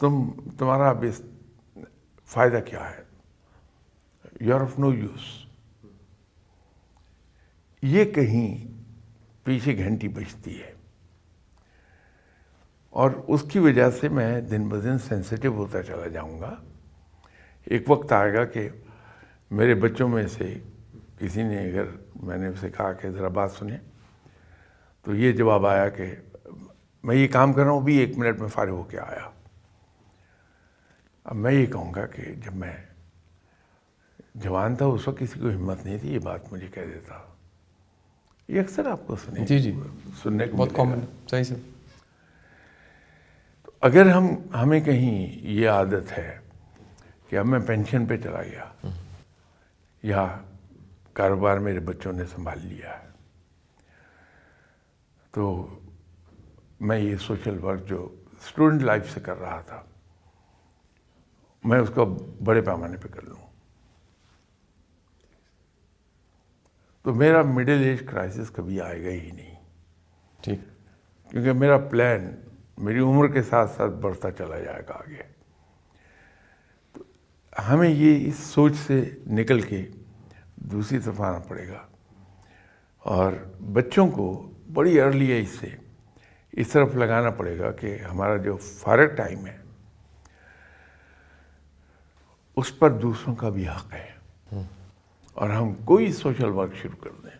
تم، 0.00 0.30
تمہارا 0.58 0.88
اب 0.88 1.04
اس 1.08 1.20
فائدہ 2.26 2.60
کیا 2.66 2.90
ہے؟ 2.90 3.02
You 4.40 4.54
are 4.54 4.60
of 4.60 4.78
no 4.78 4.92
use 4.94 5.26
یہ 7.82 8.04
کہیں 8.04 8.66
پیچھے 9.44 9.76
گھنٹی 9.78 10.08
بجتی 10.08 10.60
ہے۔ 10.62 10.72
اور 12.98 13.10
اس 13.28 13.42
کی 13.42 13.58
وجہ 13.58 13.90
سے 13.90 14.08
میں 14.08 14.40
دن 14.40 14.68
بدن 14.68 14.98
سینسیٹیو 14.98 15.52
ہوتا 15.52 15.82
چلا 15.82 16.06
جاؤں 16.06 16.40
گا۔ 16.40 16.54
ایک 17.64 17.90
وقت 17.90 18.12
آئے 18.12 18.34
گا 18.34 18.44
کہ 18.44 18.68
میرے 19.50 19.74
بچوں 19.74 20.08
میں 20.08 20.26
سے 20.26 20.54
کسی 21.18 21.42
نے 21.42 21.70
اگر 21.70 21.84
میں 22.22 22.36
نے 22.36 22.46
اسے 22.46 22.70
کہا 22.70 22.92
کہ 22.92 23.10
ذرا 23.10 23.28
بات 23.28 23.50
سنیں 23.52 23.78
تو 25.02 25.14
یہ 25.14 25.32
جواب 25.32 25.66
آیا 25.66 25.88
کہ 25.88 26.14
میں 27.02 27.16
یہ 27.16 27.28
کام 27.28 27.52
کر 27.52 27.62
رہا 27.62 27.70
ہوں 27.70 27.80
بھی 27.80 27.96
ایک 27.96 28.18
منٹ 28.18 28.40
میں 28.40 28.48
فارغ 28.48 28.70
ہو 28.70 28.82
کے 28.82 28.98
آیا۔ 28.98 29.30
اب 31.24 31.36
میں 31.36 31.52
یہ 31.52 31.66
کہوں 31.66 31.94
گا 31.94 32.06
کہ 32.06 32.22
جب 32.22 32.54
میں 32.54 32.76
جوان 34.34 34.76
تھا 34.76 34.86
اس 34.86 35.08
وقت 35.08 35.18
کسی 35.18 35.40
کو 35.40 35.48
ہمت 35.48 35.84
نہیں 35.84 35.98
تھی 35.98 36.14
یہ 36.14 36.18
بات 36.18 36.52
مجھے 36.52 36.66
کہہ 36.66 36.82
دیتا۔ 36.82 37.18
یہ 38.48 38.60
اکثر 38.60 38.86
آپ 38.86 39.06
کو 39.06 39.16
سنے 39.16 39.46
جی 39.46 39.58
جی۔ 39.58 39.72
سننے 40.22 40.46
کو 40.46 40.56
بہت 40.56 40.68
کامن 40.72 41.00
صحیح 41.30 41.42
تو 41.42 41.77
اگر 43.80 44.10
ہم 44.10 44.26
ہمیں 44.54 44.80
کہیں 44.80 45.38
یہ 45.40 45.70
عادت 45.70 46.18
ہے 46.18 46.38
کہ 47.28 47.36
اب 47.36 47.46
میں 47.46 47.58
پینشن 47.60 48.06
پہ 48.06 48.16
چلا 48.16 48.42
گیا 48.42 48.64
یا 50.02 50.40
کاروبار 51.12 51.56
میرے 51.58 51.80
بچوں 51.80 52.12
نے 52.12 52.24
سنبھال 52.24 52.66
لیا 52.66 53.02
ہے 53.02 53.08
تو 55.30 55.66
میں 56.80 56.98
یہ 56.98 57.16
سوشل 57.16 57.64
ورک 57.64 57.86
جو 57.86 58.14
اسٹوڈنٹ 58.32 58.82
لائف 58.82 59.14
سے 59.14 59.20
کر 59.20 59.36
رہا 59.36 59.60
تھا 59.60 59.82
میں 61.64 61.78
اس 61.78 61.90
کو 61.94 62.04
بڑے 62.44 62.60
پیمانے 62.60 62.96
پہ 62.96 63.08
کر 63.08 63.22
لوں۔ 63.22 63.46
تو 67.02 67.14
میرا 67.14 67.42
مڈل 67.42 67.82
ایج 67.84 68.00
کرائسس 68.06 68.50
کبھی 68.50 68.80
آئے 68.80 69.04
گا 69.04 69.08
ہی 69.08 69.30
نہیں۔ 69.30 69.54
ٹھیک۔ 70.42 70.58
کیونکہ 71.30 71.52
میرا 71.52 71.78
پلان 71.78 72.47
میری 72.78 72.98
عمر 72.98 73.28
کے 73.28 73.42
ساتھ 73.42 73.70
ساتھ 73.76 73.92
بڑھتا 73.92 74.30
چلا 74.30 74.58
جائے 74.58 74.82
گا 74.88 74.92
آگے۔ 74.94 75.22
تو 76.92 77.04
ہمیں 77.68 77.88
یہ 77.88 78.28
اس 78.28 78.34
سوچ 78.38 78.72
سے 78.86 79.10
نکل 79.26 79.60
کے 79.60 79.86
دوسری 80.56 80.98
طرف 80.98 81.20
آنا 81.20 81.38
پڑے 81.38 81.68
گا۔ 81.68 81.86
اور 82.98 83.32
بچوں 83.72 84.08
کو 84.08 84.50
بڑی 84.72 85.00
ارلی 85.00 85.26
ایج 85.26 85.46
سے 85.60 85.68
اس 86.52 86.68
طرف 86.68 86.94
لگانا 86.94 87.30
پڑے 87.30 87.58
گا 87.58 87.72
کہ 87.72 87.98
ہمارا 87.98 88.36
جو 88.36 88.56
فارغ 88.56 89.06
ٹائم 89.06 89.46
ہے، 89.46 89.56
اس 92.56 92.78
پر 92.78 92.90
دوسروں 92.90 93.34
کا 93.34 93.48
بھی 93.48 93.68
حق 93.68 93.94
ہے۔ 93.94 94.18
اور 95.34 95.50
ہم 95.50 95.74
کوئی 95.74 96.12
سوشل 96.12 96.48
ورک 96.48 96.74
شروع 96.74 97.04
کر 97.04 97.10
دیں۔ 97.22 97.37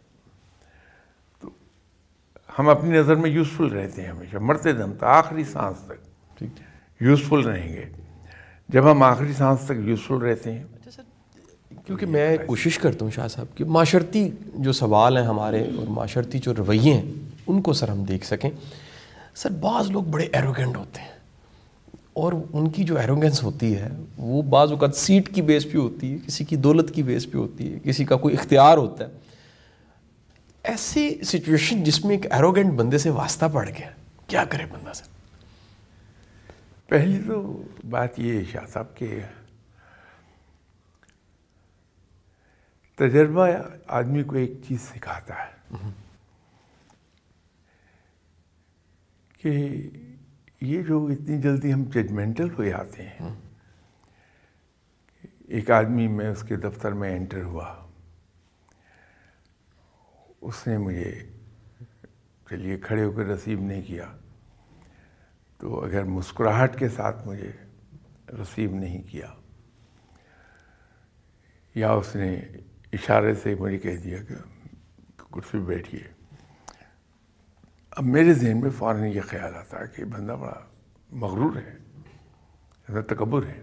ہم 2.59 2.69
اپنی 2.69 2.91
نظر 2.91 3.15
میں 3.15 3.31
یوزفل 3.31 3.65
رہتے 3.65 4.03
ہیں 4.03 4.09
ہمیشہ 4.09 4.37
مرتے 4.37 4.73
دم 4.73 4.93
تک 4.97 5.05
آخری 5.05 5.45
سانس 5.45 5.77
تک۔ 5.87 5.93
ٹھیک 6.39 6.51
یوزفل 7.01 7.41
رہیں 7.41 7.69
گے۔ 7.69 7.85
جب 8.69 8.91
ہم 8.91 9.03
آخری 9.03 9.33
سانس 9.33 9.61
تک 9.65 9.73
یوزفل 9.85 10.15
رہتے 10.15 10.53
ہیں۔ 10.53 10.65
کیونکہ 11.87 12.07
میں 12.07 12.37
کوشش 12.47 12.79
کرتا 12.79 13.05
ہوں 13.05 13.13
شاہ 13.13 13.29
صاحب 13.29 13.47
کہ 13.57 13.65
معاشرتی 13.65 14.31
جو 14.55 14.73
سوال 14.73 15.17
ہیں 15.17 15.25
ہمارے 15.25 15.63
اور 15.63 15.87
معاشرتی 15.89 16.39
جو 16.39 16.55
رویے 16.59 16.93
ہیں 16.95 17.13
ان 17.47 17.63
کو 17.63 17.73
سر 17.73 17.89
ہم 17.89 18.05
دیکھ 18.05 18.27
سکیں۔ 18.27 18.51
سر 19.35 19.51
بعض 19.51 19.91
لوگ 19.91 20.03
بڑے 20.03 20.27
ایروگینٹ 20.33 20.77
ہوتے 20.77 21.01
ہیں۔ 21.01 21.09
اور 22.13 22.33
ان 22.53 22.71
کی 22.71 22.85
جو 22.85 22.99
ایروگینس 22.99 23.43
ہوتی 23.43 23.77
ہے 23.77 23.89
وہ 24.19 24.43
بعض 24.43 24.71
اوقات 24.71 24.97
سیٹ 24.97 25.35
کی 25.35 25.43
بیس 25.43 25.73
پہ 25.73 25.79
ہوتی 25.79 26.13
ہے 26.13 26.19
کسی 26.27 26.45
کی 26.45 26.57
دولت 26.57 26.95
کی 26.95 27.03
بیس 27.03 27.31
پہ 27.31 27.39
ہوتی 27.39 27.73
ہے 27.73 27.79
کسی 27.85 28.05
کا 28.05 28.17
کوئی 28.17 28.35
اختیار 28.35 28.79
ہوتا 28.79 29.05
ہے۔ 29.05 29.28
ایسی 30.69 31.09
سچویشن 31.25 31.83
جس 31.85 32.05
میں 32.05 32.17
ایک 32.17 32.27
ایروگینٹ 32.33 32.73
بندے 32.73 32.99
سے 32.99 33.11
واسطہ 33.11 33.47
پڑ 33.53 33.69
گیا، 33.69 33.91
کیا 34.27 34.45
کرے 34.45 34.67
بندہ 34.67 34.93
سر 34.93 35.17
پہلی 36.87 37.19
تو 37.27 37.41
بات 37.91 38.19
یہ 38.19 38.45
شاہ 38.53 38.67
صاحب 38.67 38.97
کہ 38.97 39.21
تجربہ 42.99 43.47
آدمی 43.87 44.23
کو 44.23 44.37
ایک 44.37 44.53
چیز 44.69 44.81
سکھاتا 44.83 45.35
ہے 45.35 45.91
کہ 49.43 49.51
یہ 50.61 50.83
جو 50.83 51.07
اتنی 51.07 51.41
جلدی 51.43 51.73
ہم 51.73 51.85
ججمنٹل 51.85 52.49
ہو 52.59 52.65
جاتے 52.65 53.07
ہیں 53.09 53.35
ایک 55.49 55.71
آدمی 55.71 56.07
میں 56.09 56.29
اس 56.29 56.43
کے 56.49 56.57
دفتر 56.57 56.93
میں 56.93 57.17
انٹر 57.17 57.43
ہوا۔ 57.43 57.88
اس 60.41 60.67
نے 60.67 60.79
مجھے 60.79 61.13
چلیے 62.51 62.79
کھڑے 62.79 63.05
ہو 63.05 63.11
کر 63.13 63.25
رسیو 63.25 63.59
نہیں 63.61 63.83
کیا۔ 63.83 64.07
تو 65.59 65.85
اگر 65.85 66.05
مسکراہٹ 66.05 66.79
کے 66.79 66.89
ساتھ 66.89 67.27
مجھے 67.29 67.51
رسیو 68.43 68.75
نہیں 68.75 69.03
کیا، 69.03 69.33
یا 71.75 71.91
اس 71.93 72.17
نے 72.17 72.35
اشارے 72.93 73.35
سے 73.35 73.55
مجھے 73.55 73.79
کہہ 73.79 73.97
دیا 73.97 74.23
کہ 74.23 74.35
کرسی 75.33 75.59
بیٹھیے۔ 75.59 76.07
اب 77.91 78.05
میرے 78.05 78.33
ذہن 78.35 78.61
میں 78.61 78.71
فوراً 78.71 79.05
یہ 79.05 79.21
خیال 79.21 79.55
آتا 79.55 79.81
ہے 79.81 79.87
کہ 79.97 80.05
بندہ 80.05 80.33
بڑا 80.33 80.61
مغرور 81.13 81.57
ہے 81.57 83.03
تکبر 83.03 83.47
ہے۔ 83.47 83.63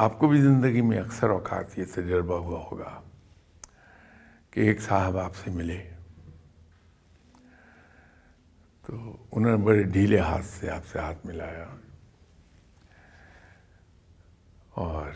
آپ 0.00 0.18
کو 0.18 0.28
بھی 0.28 0.40
زندگی 0.40 0.80
میں 0.80 0.98
اکثر 0.98 1.30
اوقات 1.30 1.78
یہ 1.78 1.84
تجربہ 1.94 2.38
ہوا 2.38 2.64
ہوگا 2.72 3.02
کہ 4.50 4.60
ایک 4.60 4.80
صاحب 4.80 5.18
آپ 5.18 5.36
سے 5.36 5.50
ملے۔ 5.50 5.90
تو 8.86 9.16
انہوں 9.32 9.58
نے 9.58 9.64
بڑے 9.64 9.82
ڈھیلے 9.82 10.18
ہاتھ 10.18 10.44
سے 10.44 10.70
آپ 10.70 10.86
سے 10.86 10.98
ہاتھ 10.98 11.26
ملایا۔ 11.26 11.66
اور 14.70 15.10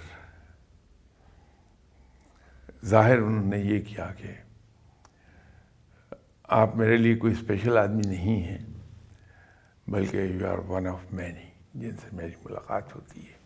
ظاہر 2.85 3.19
انہوں 3.19 3.45
نے 3.45 3.59
یہ 3.59 3.81
کیا 3.81 4.13
کہ 4.17 4.35
آپ 6.43 6.77
میرے 6.77 6.97
لیے 6.97 7.15
کوئی 7.15 7.33
اسپیشل 7.33 7.79
آدمی 7.79 8.03
نہیں 8.07 8.43
ہیں، 8.43 8.59
بلکہ 9.89 10.17
you 10.17 10.51
are 10.53 10.59
one 10.59 10.87
of 10.87 11.13
many 11.13 11.51
جن 11.75 11.97
سے 11.97 12.09
میری 12.13 12.33
ملاقات 12.45 12.95
ہوتی 12.95 13.21
ہے۔ 13.21 13.42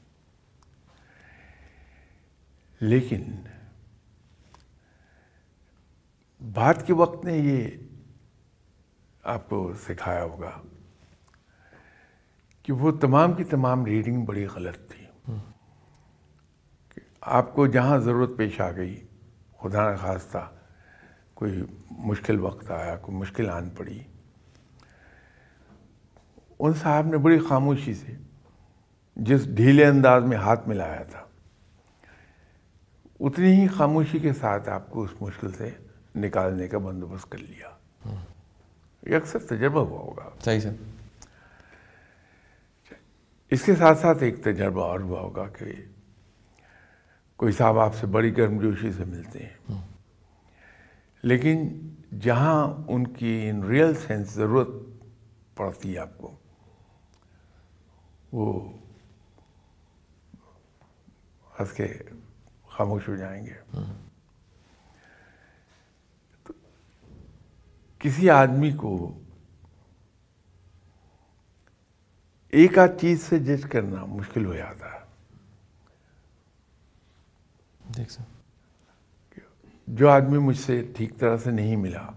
لیکن 2.81 3.23
بات 6.55 6.87
کے 6.87 6.93
وقت 6.93 7.25
نے 7.25 7.37
یہ 7.37 7.69
آپ 9.25 9.49
کو 9.49 9.73
سکھایا 9.89 10.23
ہوگا 10.23 10.51
کہ 12.63 12.73
وہ 12.73 12.91
تمام 12.91 13.33
کی 13.33 13.45
تمام 13.45 13.85
ریڈنگ 13.85 14.25
بڑی 14.25 14.47
غلط 14.47 14.91
تھی۔ 14.91 15.33
کہ 16.95 17.01
آپ 17.21 17.55
کو 17.55 17.67
جہاں 17.67 17.99
ضرورت 17.99 18.31
پیش 18.37 18.61
آ 18.61 18.71
گئی، 18.71 19.07
خدا 19.59 19.93
نہ 19.93 19.97
خواستہ 19.97 20.51
کوئی 21.35 21.63
مشکل 21.91 22.41
وقت 22.41 22.71
آیا، 22.71 22.97
کوئی 22.97 23.19
مشکل 23.19 23.51
آن 23.51 23.71
پڑی۔ 23.71 24.03
ان 26.59 26.73
صاحب 26.73 27.07
نے 27.07 27.17
بڑی 27.17 27.39
خاموشی 27.39 27.95
سے 27.95 28.17
جس 29.17 29.47
ڈھیلے 29.47 29.87
انداز 29.87 30.25
میں 30.25 30.37
ہاتھ 30.37 30.69
ملایا 30.69 31.03
تھا 31.03 31.26
اتنی 33.21 33.63
ہی 33.63 33.69
خاموشی 33.69 34.19
کے 34.19 34.33
ساتھ 34.33 34.69
آپ 34.69 34.91
کو 34.91 35.03
اس 35.03 35.11
مشکل 35.21 35.53
سے 35.53 35.71
نکالنے 36.17 36.69
کا 36.69 36.79
بندوبست 36.79 37.31
کر 37.31 37.39
لیا۔ 37.39 37.71
یہ 39.03 39.17
اکثر 39.17 39.39
تجربہ 39.39 39.81
ہوا 39.81 39.99
ہوگا۔ 39.99 40.31
صحیح 40.45 40.61
سر۔ 40.61 40.73
اس 43.51 43.63
کے 43.63 43.77
ساتھ 43.77 43.99
ساتھ 43.99 44.23
ایک 44.23 44.45
تجربہ 44.45 44.85
اور 44.85 45.01
ہوا 45.01 45.21
ہوگا 45.21 45.47
کہ 45.47 45.65
کوئی 47.37 47.53
صاحب 47.53 47.79
آپ 47.79 47.95
سے 47.95 48.07
بڑی 48.07 48.37
گرم 48.37 48.59
جوشی 48.59 48.93
سے 48.93 49.05
ملتے 49.05 49.39
ہیں۔ 49.39 49.83
لیکن 51.23 51.89
جہاں 52.21 52.75
ان 52.89 53.07
کی 53.07 53.49
ان 53.49 53.63
ریئل 53.63 53.95
سینس 53.95 54.31
ضرورت 54.31 54.69
پڑتی 55.57 55.95
ہے 55.95 55.99
آپ 55.99 56.19
کو 56.19 56.37
وہ 58.33 58.73
ہنس 61.61 61.73
کے 61.73 61.85
خاموش 62.77 63.09
ہو 63.09 63.17
جائیں 63.17 63.47
گے۔ 63.47 63.55
تو 66.45 66.53
کسی 67.99 68.31
آدمی 68.31 68.73
کو 68.73 69.19
ایک 72.49 72.79
آدھ 72.79 73.01
چیز 73.01 73.23
سے 73.23 73.39
جج 73.39 73.63
کرنا 73.71 74.05
مشکل 74.05 74.45
ہو 74.47 74.55
جاتا 74.55 74.87
ہے۔ 74.93 75.07
جو 79.87 80.11
آدمی 80.11 80.39
مجھ 80.39 80.59
سے 80.59 80.93
ٹھیک 80.97 81.19
طرح 81.19 81.37
سے 81.37 81.51
نہیں 81.51 81.77
ملا 81.77 82.09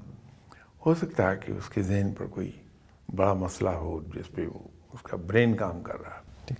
ہو 0.85 0.95
سکتا 0.95 1.31
ہے 1.31 1.37
کہ 1.37 1.51
اس 1.51 1.69
کے 1.69 1.81
ذہن 1.81 2.13
پر 2.17 2.25
کوئی 2.25 2.51
بڑا 3.15 3.33
مسئلہ 3.33 3.69
ہو 3.69 4.03
جس 4.03 4.35
پہ 4.35 4.47
وہ 4.47 4.67
اس 4.93 5.01
کا 5.01 5.17
برین 5.17 5.55
کام 5.55 5.83
کر 5.83 5.99
رہا 5.99 6.19
ہے۔ 6.19 6.53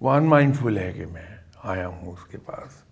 وہ 0.00 0.10
ان 0.10 0.24
مائنڈ 0.24 0.56
فل 0.56 0.78
ہے 0.78 0.92
کہ 0.92 1.06
میں 1.06 1.36
آیا 1.62 1.88
ہوں 1.88 2.12
اس 2.12 2.24
کے 2.30 2.38
پاس۔ 2.38 2.89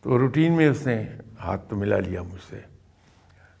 تو 0.00 0.18
روٹین 0.18 0.56
میں 0.56 0.68
اس 0.68 0.86
نے 0.86 1.08
ہاتھ 1.40 1.68
تو 1.68 1.76
ملا 1.76 1.98
لیا 1.98 2.22
مجھ 2.22 2.40
سے۔ 2.50 2.60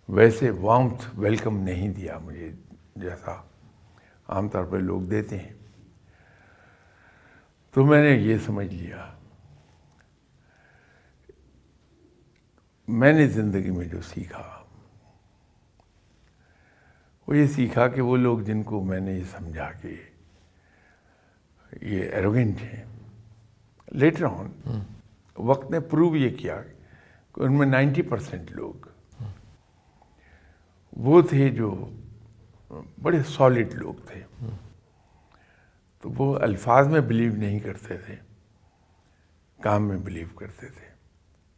ویسے 0.08 0.50
وامتھ 0.50 1.10
ویلکم 1.14 1.60
نہیں 1.60 1.88
دیا 1.88 2.18
مجھے 2.18 2.52
جیسا 2.96 3.42
عام 4.28 4.48
طور 4.48 4.64
پہ 4.64 4.76
لوگ 4.76 5.02
دیتے 5.02 5.38
ہیں۔ 5.38 5.52
تو 7.70 7.84
میں 7.84 8.02
نے 8.02 8.10
یہ 8.10 8.36
سمجھ 8.46 8.74
لیا۔ 8.74 9.12
میں 12.88 13.12
نے 13.12 13.26
زندگی 13.26 13.70
میں 13.70 13.84
جو 13.84 14.02
سیکھا، 14.02 14.64
وہ 17.26 17.36
یہ 17.36 17.46
سیکھا 17.46 17.88
کہ 17.88 18.00
وہ 18.00 18.16
لوگ 18.16 18.38
جن 18.38 18.62
کو 18.62 18.84
میں 18.84 19.00
نے 19.00 19.12
یہ 19.12 19.24
سمجھا 19.38 19.72
کہ 19.72 19.96
یہ 21.82 22.02
ایروگنٹ 22.02 22.62
ہیں۔ 22.62 22.84
لیٹر 23.92 24.24
آن 24.24 24.80
وقت 25.40 25.70
نے 25.70 25.80
پروو 25.80 26.16
یہ 26.16 26.36
کیا 26.36 26.62
کہ 27.34 27.40
ان 27.40 27.58
میں 27.58 27.66
نائنٹی 27.66 28.02
پرسینٹ 28.02 28.52
لوگ 28.52 28.74
وہ 30.92 31.22
تھے 31.22 31.48
جو 31.48 31.90
بڑے 33.02 33.22
سالڈ 33.22 33.74
لوگ 33.74 33.94
تھے۔ 34.06 34.46
تو 36.00 36.10
وہ 36.18 36.38
الفاظ 36.38 36.88
میں 36.88 37.00
بلیو 37.00 37.32
نہیں 37.32 37.58
کرتے 37.58 37.96
تھے 37.96 38.16
کام 39.62 39.88
میں 39.88 39.98
بلیو 39.98 40.26
کرتے 40.34 40.66
تھے۔ 40.66 40.86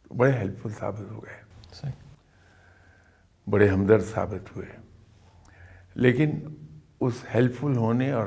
تو 0.03 0.15
بڑے 0.15 0.33
ہیلپ 0.33 0.63
فل 0.63 0.71
ثابت 0.71 1.11
ہو 1.11 1.23
گئے۔ 1.23 1.43
بڑے 3.51 3.69
ہمدرد 3.69 4.05
ثابت 4.05 4.57
ہوئے۔ 4.57 4.67
لیکن 5.95 6.41
اس 7.01 7.25
ہیلپ 7.35 7.55
فل 7.61 7.77
ہونے 7.77 8.13
اور 8.13 8.27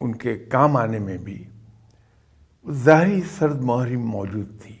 ان 0.00 0.14
کے 0.14 0.38
کام 0.38 0.76
آنے 0.76 0.98
میں 0.98 1.18
بھی 1.18 1.44
ظاہری 2.70 3.22
سرد 3.38 3.60
مہری 3.60 3.96
موجود 3.96 4.62
تھی۔ 4.62 4.76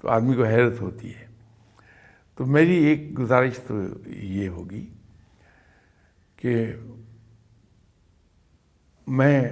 تو 0.00 0.08
آدمی 0.08 0.36
کو 0.36 0.44
حیرت 0.44 0.80
ہوتی 0.80 1.14
ہے۔ 1.14 1.26
تو 2.34 2.46
میری 2.46 2.74
ایک 2.74 3.18
گزارش 3.18 3.58
تو 3.66 3.74
یہ 4.06 4.48
ہوگی 4.48 4.90
کہ 6.36 6.72
میں 9.06 9.50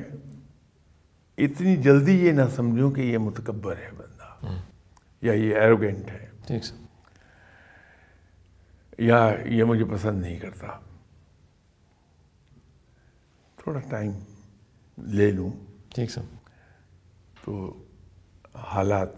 اتنی 1.38 1.76
جلدی 1.76 2.26
یہ 2.26 2.32
نہ 2.32 2.42
سمجھوں 2.56 2.90
کہ 2.90 3.00
یہ 3.00 3.18
متکبر 3.18 3.76
ہے 3.76 3.90
بندہ 3.96 4.60
یا 5.22 5.32
یہ 5.32 5.54
ایروگینٹ 5.56 6.10
ہے 6.10 6.26
یا 8.98 9.30
یہ 9.44 9.64
مجھے 9.64 9.84
پسند 9.84 10.20
نہیں 10.20 10.38
کرتا۔ 10.38 10.66
تھوڑا 13.66 13.80
ٹائم 13.80 14.12
لے 14.98 15.30
لوں۔ 15.30 15.50
ٹھیک 15.88 16.10
سر۔ 16.10 16.22
تو 17.44 17.82
حالات 18.54 19.08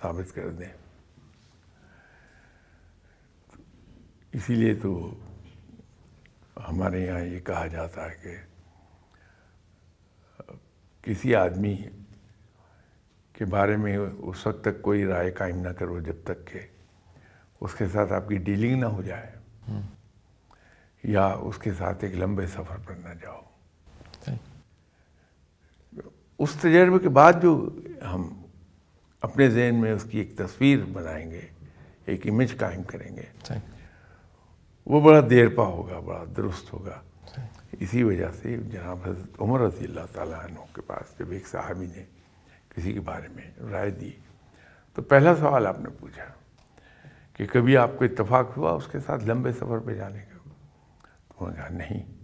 ثابت 0.00 0.34
کر 0.34 0.50
دیں۔ 0.50 0.72
اسی 4.32 4.54
لیے 4.54 4.74
تو 4.74 5.14
ہمارے 6.56 7.00
یہاں 7.06 7.20
یہ 7.20 7.40
کہا 7.40 7.66
جاتا 7.66 8.04
ہے 8.04 8.14
کہ 8.22 8.36
کسی 11.02 11.34
آدمی 11.34 11.76
کے 13.32 13.44
بارے 13.44 13.76
میں 13.76 13.98
اس 14.18 14.46
وقت 14.46 14.64
تک 14.64 14.82
کوئی 14.82 15.04
رائے 15.04 15.30
قائم 15.30 15.56
نہ 15.56 15.68
کرو 15.68 16.00
جب 16.00 16.16
تک 16.24 16.46
کہ 16.46 16.60
اس 17.60 17.74
کے 17.74 17.88
ساتھ 17.88 18.12
آپ 18.12 18.28
کی 18.28 18.36
ڈیلنگ 18.36 18.80
نہ 18.80 18.86
ہو 18.86 19.02
جائے۔ 19.02 19.34
یا 21.02 21.26
اس 21.26 21.58
کے 21.58 21.72
ساتھ 21.72 22.04
ایک 22.04 22.14
لمبے 22.14 22.46
سفر 22.46 22.76
پر 22.86 22.94
نہ 22.94 23.14
جاؤ۔ 23.22 23.45
اس 26.38 26.52
تجربے 26.60 26.98
کے 26.98 27.08
بعد 27.08 27.32
جو 27.42 27.68
ہم 28.12 28.42
اپنے 29.20 29.50
ذہن 29.50 29.74
میں 29.74 29.92
اس 29.92 30.04
کی 30.04 30.18
ایک 30.18 30.36
تصویر 30.36 30.78
بنائیں 30.92 31.30
گے 31.30 31.40
ایک 32.06 32.26
امیج 32.26 32.56
قائم 32.56 32.82
کریں 32.82 33.16
گے 33.16 33.54
وہ 34.86 35.00
بڑا 35.00 35.20
دیر 35.30 35.48
پا 35.48 35.62
ہوگا 35.62 36.00
بڑا 36.00 36.24
درست 36.36 36.72
ہوگا۔ 36.72 37.00
اسی 37.80 38.02
وجہ 38.02 38.26
سے 38.42 38.56
جناب 38.56 38.98
حضرت 39.04 39.40
عمر 39.40 39.60
رضی 39.60 39.84
اللہ 39.84 40.00
تعالیٰ 40.12 40.44
عنہ 40.44 40.58
کے 40.72 40.80
پاس 40.80 41.18
جب 41.18 41.30
ایک 41.30 41.48
صحابی 41.48 41.86
نے 41.86 42.04
کسی 42.68 42.92
کے 42.92 43.00
بارے 43.00 43.28
میں 43.28 43.70
رائے 43.70 43.90
دی 43.90 44.10
تو 44.94 45.02
پہلا 45.02 45.36
سوال 45.36 45.66
آپ 45.66 45.80
نے 45.80 45.88
پوچھا 46.00 46.24
کہ 47.32 47.46
کبھی 47.52 47.76
آپ 47.76 47.90
کو 47.98 48.04
اتفاق 48.04 48.56
ہوا 48.56 48.72
اس 48.72 48.86
کے 48.92 49.00
ساتھ 49.00 49.24
لمبے 49.24 49.52
سفر 49.52 49.78
پہ 49.78 49.94
جانے 49.94 50.18
کا؟ 50.18 50.50
تو 51.28 51.44
انہوں 51.44 51.50
نے 51.50 51.56
کہا 51.56 51.76
نہیں۔ 51.76 52.15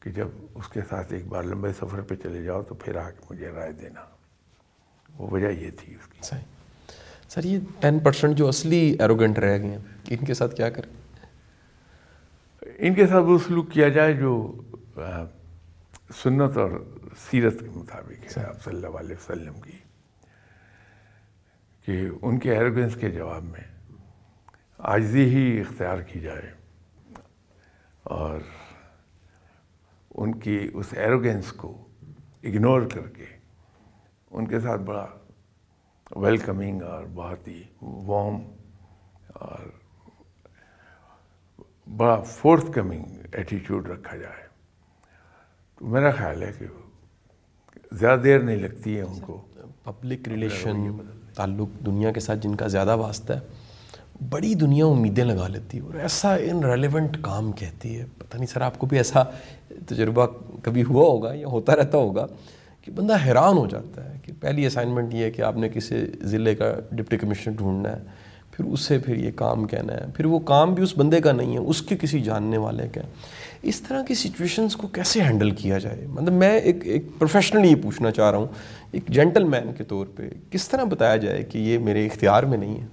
کہ 0.00 0.10
جب 0.10 0.28
اس 0.54 0.68
کے 0.68 0.80
ساتھ 0.88 1.12
ایک 1.12 1.26
بار 1.26 1.42
لمبے 1.42 1.72
سفر 1.72 2.00
پہ 2.00 2.14
چلے 2.14 2.42
جاؤ 2.42 2.62
تو 2.62 2.74
پھر 2.74 2.96
آ 2.96 3.10
کے 3.10 3.26
مجھے 3.30 3.48
رائے 3.48 3.72
دینا۔ 3.72 4.04
وہ 5.18 5.30
وجہ 5.30 5.48
یہ 5.48 5.70
تھی 5.78 5.94
اس 5.94 6.06
کی۔ 6.06 6.18
صحیح۔ 6.22 6.44
سر 7.28 7.44
یہ 7.44 7.58
ٹین 7.80 7.98
پرسینٹ 7.98 8.36
جو 8.36 8.48
اصلی 8.48 8.96
ایروگنٹ 8.98 9.38
رہ 9.38 9.58
گئے 9.58 9.68
ہیں 9.68 9.78
ان 10.10 10.24
کے 10.24 10.34
ساتھ 10.34 10.54
کیا 10.54 10.70
کریں؟ 10.70 10.98
ان 12.78 12.94
کے 12.94 13.06
ساتھ 13.06 13.24
وہ 13.24 13.38
سلوک 13.46 13.70
کیا 13.70 13.88
جائے 13.88 14.12
جو 14.12 14.52
سنت 16.22 16.56
اور 16.56 16.70
سیرت 17.30 17.60
کے 17.60 17.66
مطابق 17.70 18.38
ہے 18.38 18.44
آپ 18.44 18.64
صلی 18.64 18.76
اللہ 18.76 18.98
علیہ 18.98 19.16
وسلم 19.16 19.60
کی۔ 19.60 19.78
کہ 21.86 22.08
ان 22.22 22.38
کے 22.38 22.52
ایروگنس 22.52 22.96
کے 23.00 23.10
جواب 23.10 23.44
میں 23.44 23.94
عاجزی 24.78 25.24
ہی 25.24 25.60
اختیار 25.60 25.98
کی 25.98 26.20
جائے 26.20 26.52
اور 28.02 28.40
ان 30.20 30.38
کی 30.38 30.68
اس 30.74 30.86
ایروگنس 30.90 31.52
کو 31.52 31.88
اگنور 32.44 32.82
کر 32.82 33.08
کے 33.08 33.24
ان 34.30 34.46
کے 34.46 34.60
ساتھ 34.60 34.80
بڑا 34.80 35.06
ویلکمنگ 36.16 36.82
اور 36.82 37.04
بہت 37.14 37.48
ہی 37.48 37.62
وارم 37.82 38.38
اور 39.28 39.66
بڑا 41.96 42.20
فورتھ 42.20 42.72
کمنگ 42.72 43.04
ایٹیچیوڈ 43.32 43.88
رکھا 43.88 44.16
جائے۔ 44.16 44.48
تو 45.76 45.86
میرا 45.86 46.10
خیال 46.10 46.42
ہے 46.42 46.52
کہ 46.58 46.66
زیادہ 47.92 48.20
دیر 48.20 48.40
نہیں 48.40 48.56
لگتی 48.56 48.96
ہے 48.96 49.02
ان 49.02 49.20
کو۔ 49.20 49.44
پبلک 49.84 50.28
ریلیشن 50.28 50.96
تعلق 51.34 51.86
دنیا 51.86 52.12
کے 52.12 52.20
ساتھ 52.20 52.38
جن 52.38 52.54
کا 52.54 52.66
زیادہ 52.66 52.96
واسطہ 52.96 53.32
ہے 53.32 53.40
بڑی 54.20 54.54
دنیا 54.54 54.84
امیدیں 54.86 55.24
لگا 55.24 55.48
لیتی 55.48 55.78
ہے 55.78 55.82
اور 55.82 55.94
ایسا 55.94 56.34
ان 56.34 56.62
ریلیونٹ 56.64 57.16
کام 57.22 57.50
کہتی 57.52 57.98
ہے۔ 57.98 58.04
پتہ 58.18 58.36
نہیں 58.36 58.46
سر، 58.46 58.60
آپ 58.60 58.78
کو 58.78 58.86
بھی 58.86 58.96
ایسا 58.96 59.22
تجربہ 59.88 60.26
کبھی 60.62 60.84
ہوا 60.84 61.04
ہوگا 61.04 61.32
یا 61.34 61.46
ہوتا 61.46 61.76
رہتا 61.76 61.98
ہوگا 61.98 62.26
کہ 62.82 62.92
بندہ 62.92 63.16
حیران 63.26 63.56
ہو 63.56 63.66
جاتا 63.66 64.04
ہے 64.04 64.16
کہ 64.24 64.32
پہلی 64.40 64.66
اسائنمنٹ 64.66 65.14
یہ 65.14 65.24
ہے 65.24 65.30
کہ 65.30 65.42
آپ 65.42 65.56
نے 65.56 65.68
کسی 65.68 66.04
ضلع 66.22 66.54
کا 66.54 66.72
ڈپٹی 66.90 67.16
کمشنر 67.16 67.54
ڈھونڈنا 67.56 67.92
ہے، 67.92 68.02
پھر 68.50 68.64
اس 68.64 68.80
سے 68.80 68.98
پھر 68.98 69.16
یہ 69.16 69.30
کام 69.36 69.66
کہنا 69.66 69.94
ہے، 69.94 70.06
پھر 70.16 70.24
وہ 70.24 70.38
کام 70.38 70.74
بھی 70.74 70.82
اس 70.82 70.96
بندے 70.98 71.20
کا 71.20 71.32
نہیں 71.32 71.52
ہے، 71.52 71.58
اس 71.58 71.82
کے 71.82 71.96
کسی 71.96 72.20
جاننے 72.20 72.58
والے 72.58 72.88
کا 72.88 73.00
اس 73.62 73.80
طرح 73.80 74.02
کی 74.02 74.14
سچویشنز 74.14 74.76
کو 74.76 74.88
کیسے 74.88 75.22
ہینڈل 75.22 75.50
کیا 75.50 75.78
جائے؟ 75.78 76.06
مطلب 76.06 76.32
میں 76.32 76.58
ایک 76.60 76.86
ایک 76.86 77.06
پروفیشنلی 77.18 77.68
یہ 77.68 77.82
پوچھنا 77.82 78.10
چاہ 78.10 78.30
رہا 78.30 78.38
ہوں، 78.38 78.46
ایک 78.92 79.08
جینٹل 79.08 79.44
مین 79.44 79.72
کے 79.78 79.84
طور 79.84 80.06
پہ 80.16 80.28
کس 80.50 80.68
طرح 80.68 80.84
بتایا 80.84 81.16
جائے 81.16 81.42
کہ 81.42 81.58
یہ 81.58 81.78
میرے 81.78 82.06
اختیار 82.06 82.42
میں 82.42 82.58
نہیں 82.58 82.80
ہے؟ 82.80 82.86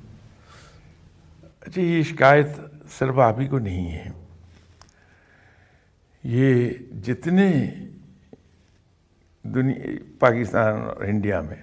اچھا 1.65 1.82
یہ 1.82 2.01
شکایت 2.04 2.47
صرف 2.97 3.19
آپ 3.19 3.39
ہی 3.39 3.47
کو 3.47 3.60
نہیں 3.60 3.91
ہے۔ 3.91 4.10
یہ 6.23 6.69
جتنے 7.04 7.49
دنیا، 9.45 9.75
پاکستان 10.19 10.82
اور 10.82 11.04
انڈیا 11.04 11.41
میں 11.41 11.56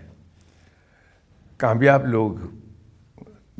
کامیاب 1.57 2.07
لوگ 2.07 2.37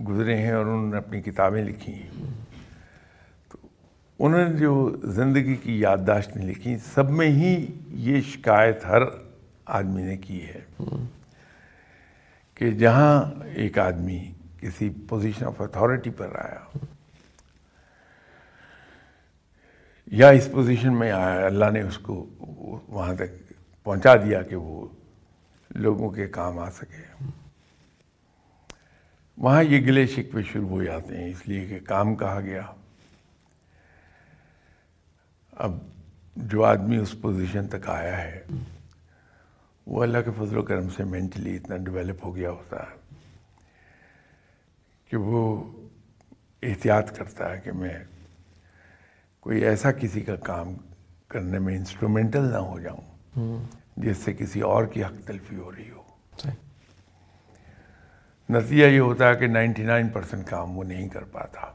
گزرے 0.09 0.37
ہیں 0.37 0.53
اور 0.53 0.67
انہوں 0.67 0.91
نے 0.91 0.97
اپنی 0.97 1.21
کتابیں 1.23 1.65
لکھی 1.65 1.93
ہیں، 1.93 2.31
تو 3.49 3.59
انہوں 4.19 4.49
نے 4.49 4.57
جو 4.57 4.97
زندگی 5.05 5.57
کی 5.57 5.79
یادداشتیں 5.81 6.43
لکھی، 6.43 6.77
سب 6.95 7.11
میں 7.11 7.29
ہی 7.29 7.55
یہ 8.03 8.21
شکایت 8.21 8.85
ہر 8.85 9.03
آدمی 9.65 10.03
نے 10.03 10.17
کی 10.17 10.43
ہے 10.43 10.61
کہ 12.55 12.71
جہاں 12.71 13.23
ایک 13.55 13.79
آدمی 13.79 14.23
کسی 14.63 14.91
پوزیشن 15.09 15.45
آف 15.45 15.61
اتھارٹی 15.61 16.11
پر 16.11 16.29
آیا۔ 16.35 16.85
یا 20.07 20.29
اس 20.29 20.49
پوزیشن 20.53 20.95
میں 20.99 21.11
آیا، 21.11 21.47
اللہ 21.47 21.65
نے 21.73 21.81
اس 21.81 21.99
کو 21.99 22.27
وہاں 22.89 23.15
تک 23.15 23.53
پہنچا 23.85 24.17
دیا 24.17 24.43
کہ 24.43 24.57
وہ 24.57 24.89
لوگوں 25.71 26.11
کے 26.11 26.29
کام 26.29 26.59
آ 26.59 26.71
سکے۔ 26.71 27.25
وہاں 29.39 29.63
یہ 29.63 29.87
گلے 29.87 30.07
شکوے 30.07 30.43
شروع 30.43 30.69
ہو 30.69 30.83
جاتے 30.83 31.17
ہیں، 31.17 31.29
اس 31.29 31.49
لیے 31.49 31.67
کہ 31.67 31.79
کام 31.87 32.17
کہا 32.17 32.41
گیا۔ 32.41 32.63
اب 35.53 35.79
جو 36.37 36.65
آدمی 36.65 36.97
اس 36.97 37.15
پوزیشن 37.21 37.69
تک 37.69 37.89
آیا 37.89 38.25
ہے، 38.25 38.43
وہ 39.87 40.03
اللہ 40.03 40.19
کے 40.19 40.31
فضل 40.39 40.57
و 40.57 40.63
کرم 40.63 40.89
سے 40.89 41.05
مینٹلی 41.05 41.57
اتنا 41.57 41.77
ڈیولپ 41.77 42.27
ہو 42.27 42.37
گیا 42.37 42.51
ہوتا 42.51 42.77
ہے۔ 42.77 43.02
کہ 45.13 45.19
وہ 45.19 45.71
احتیاط 46.63 47.19
کرتا 47.19 47.53
ہے 47.53 47.61
کہ 47.61 47.73
میں 47.73 48.05
کوئی 49.41 49.65
ایسا 49.65 49.93
کسی 49.93 50.21
کا 50.21 50.37
کام 50.37 50.75
کرنے 51.29 51.59
میں 51.59 51.77
انسٹرومنٹل 51.77 52.43
نہ 52.43 52.57
ہو 52.57 52.81
جاؤں 52.81 53.19
جس 53.97 54.17
سے 54.17 54.33
کسی 54.33 54.61
اور 54.61 54.85
کی 54.85 55.05
حق 55.05 55.27
تلفی 55.27 55.57
ہو 55.57 55.73
رہی 55.73 55.91
ہو۔ 55.91 56.03
نتیجہ 58.51 58.85
یہ 58.85 59.01
ہوتا 59.01 59.29
ہے 59.29 59.37
کہ 59.37 59.47
نائنٹی 59.47 59.83
نائن 59.83 60.09
پرسینٹ 60.09 60.47
کام 60.47 60.79
وہ 60.79 60.85
نہیں 60.85 61.09
کر 61.09 61.25
پاتا۔ 61.25 61.73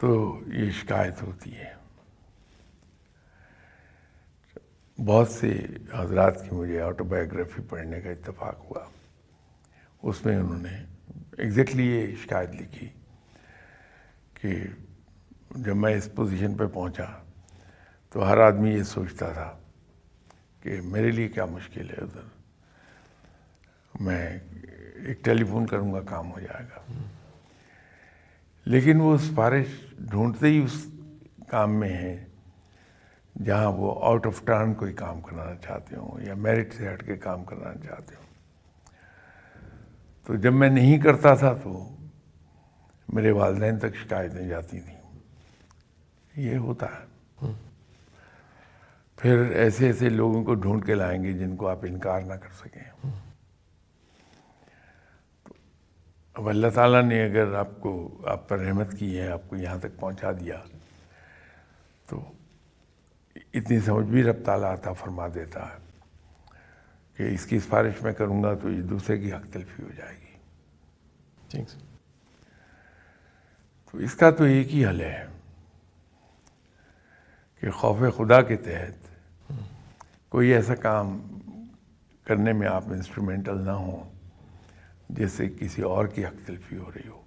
تو 0.00 0.40
یہ 0.46 0.70
شکایت 0.70 1.22
ہوتی 1.22 1.56
ہے۔ 1.56 1.74
بہت 5.04 5.28
سے 5.28 5.66
حضرات 5.98 6.44
کی 6.44 6.54
مجھے 6.54 6.80
آٹو 6.80 7.04
بایوگرافی 7.04 7.62
پڑھنے 7.62 8.00
کا 8.00 8.10
اتفاق 8.10 8.60
ہوا۔ 8.70 8.84
اس 10.02 10.26
میں 10.26 10.38
انہوں 10.38 10.58
نے 10.58 10.84
ایگزیکٹلی 11.38 11.86
یہ 11.86 12.16
شکایت 12.16 12.50
لکھی 12.50 12.88
کہ 14.34 14.64
جب 15.56 15.76
میں 15.76 15.94
اس 15.94 16.08
پوزیشن 16.14 16.54
پہ 16.54 16.66
پہنچا 16.66 17.04
تو 18.10 18.28
ہر 18.28 18.38
آدمی 18.38 18.70
یہ 18.70 18.82
سوچتا 18.82 19.32
تھا 19.32 19.58
کہ 20.60 20.80
میرے 20.80 21.10
لیے 21.10 21.28
کیا 21.28 21.44
مشکل 21.44 21.90
ہے 21.90 21.94
ادھر۔ 21.94 22.20
میں 24.00 24.38
ایک 25.06 25.24
ٹیلی 25.24 25.44
فون 25.44 25.66
کروں 25.66 25.94
گا، 25.94 26.00
کام 26.00 26.32
ہو 26.32 26.40
جائے 26.40 26.64
گا۔ 26.64 27.02
لیکن 28.64 29.00
وہ 29.00 29.16
سفارش 29.16 29.66
ڈھونڈتے 29.98 30.46
ہی 30.46 30.64
اس 30.64 30.86
کام 31.48 31.80
میں 31.80 31.92
ہیں 31.92 32.26
جہاں 33.44 33.72
وہ 33.72 34.04
آؤٹ 34.04 34.26
آف 34.26 34.44
ٹرن 34.44 34.74
کوئی 34.74 34.92
کام 34.92 35.20
کرانا 35.20 35.54
چاہتے 35.54 35.96
ہوں 35.96 36.20
یا 36.20 36.34
میرٹ 36.34 36.74
سے 36.74 36.92
ہٹ 36.92 37.06
کے 37.06 37.16
کام 37.16 37.44
کرانا 37.44 37.86
چاہتے 37.86 38.14
ہوں۔ 38.14 38.31
تو 40.26 40.34
جب 40.34 40.52
میں 40.52 40.68
نہیں 40.68 40.98
کرتا 40.98 41.34
تھا 41.34 41.54
تو 41.62 41.96
میرے 43.08 43.30
والدین 43.30 43.78
تک 43.78 43.94
شکایتیں 43.94 44.48
جاتی 44.48 44.80
تھیں۔ 44.80 45.02
یہ 46.36 46.56
ہوتا 46.56 46.86
ہے۔ 46.86 47.12
پھر 49.16 49.50
ایسے 49.50 49.86
ایسے 49.86 50.08
لوگوں 50.08 50.44
کو 50.44 50.54
ڈھونڈ 50.54 50.86
کے 50.86 50.94
لائیں 50.94 51.22
گے 51.22 51.32
جن 51.32 51.56
کو 51.56 51.68
آپ 51.68 51.78
انکار 51.82 52.20
نہ 52.20 52.34
کر 52.34 52.48
سکیں۔ 52.58 53.06
اب 56.34 56.48
اللہ 56.48 56.66
تعالیٰ 56.74 57.02
نے 57.02 57.24
اگر 57.24 57.54
آپ 57.54 57.68
کو، 57.80 58.20
آپ 58.26 58.48
پر 58.48 58.58
رحمت 58.58 58.98
کی 58.98 59.18
ہے، 59.18 59.28
آپ 59.28 59.40
کو 59.48 59.56
یہاں 59.56 59.78
تک 59.78 60.00
پہنچا 60.00 60.32
دیا، 60.32 60.62
تو 62.06 62.32
اتنی 63.54 63.80
سمجھ 63.80 64.06
بھی 64.06 64.22
رب 64.22 64.44
تعالیٰ 64.44 64.72
عطا 64.72 64.92
فرما 64.92 65.28
دیتا 65.34 65.66
ہے۔ 65.66 65.81
کہ 67.22 67.34
اس 67.34 67.46
کی 67.46 67.58
سفارش 67.58 68.02
میں 68.02 68.12
کروں 68.12 68.42
گا 68.42 68.54
تو 68.54 68.70
یہ 68.70 68.82
دوسرے 68.82 69.18
کی 69.18 69.32
حق 69.32 69.52
تلفی 69.52 69.82
ہو 69.82 69.88
جائے 69.96 70.16
گی۔ 70.16 70.36
تو 73.92 73.98
اس 73.98 74.14
کا 74.14 74.30
تو 74.30 74.44
ایک 74.44 74.74
ہی 74.74 74.86
حل 74.86 75.00
ہے 75.00 75.26
کہ 77.60 77.70
خوف 77.70 77.98
خدا 78.16 78.42
کے 78.42 78.56
تحت 78.56 79.14
کوئی 80.28 80.48
ایسا 80.48 80.74
کام 80.74 81.18
کرنے 82.24 82.52
میں 82.52 82.68
آپ 82.68 82.84
انسٹرومنٹل 82.86 83.58
نہ 83.58 83.70
ہوں 83.70 84.12
جس 85.08 85.32
سے 85.32 85.48
کسی 85.60 85.82
اور 85.82 86.06
کی 86.06 86.26
حق 86.26 86.46
تلفی 86.46 86.76
ہو 86.76 86.90
رہی 86.90 87.08
ہو۔ 87.08 87.22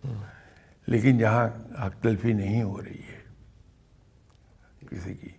لیکن 0.86 1.18
جہاں 1.18 1.48
حق 1.86 2.04
تلفی 2.04 2.34
نہیں 2.34 2.64
ہو 2.64 2.82
رہی 2.82 3.02
ہے 3.02 3.24
کسی 4.90 5.14
کی 5.14 5.30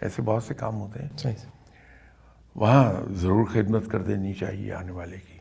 ایسے 0.00 0.22
بہت 0.22 0.42
سے 0.42 0.54
کام 0.54 0.74
ہوتے 0.74 1.02
ہیں۔ 1.02 1.08
وہاں 2.60 2.92
ضرور 3.12 3.46
خدمت 3.46 3.90
کر 3.90 4.02
دینی 4.02 4.34
چاہیے 4.34 4.72
آنے 4.72 4.92
والے 4.92 5.16
کی۔ 5.16 5.38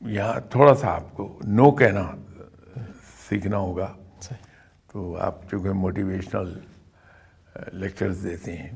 یہاں 0.00 0.40
تھوڑا 0.50 0.74
سا 0.74 0.88
آپ 0.94 1.16
کو 1.16 1.38
نو 1.44 1.70
کہنا 1.70 2.12
سیکھنا 3.28 3.56
ہوگا۔ 3.56 3.96
تو 4.92 5.16
آپ 5.16 5.50
چونکہ 5.50 5.70
موٹیویشنل 5.70 6.58
لیکچرز 7.72 8.22
دیتے 8.22 8.56
ہیں 8.56 8.70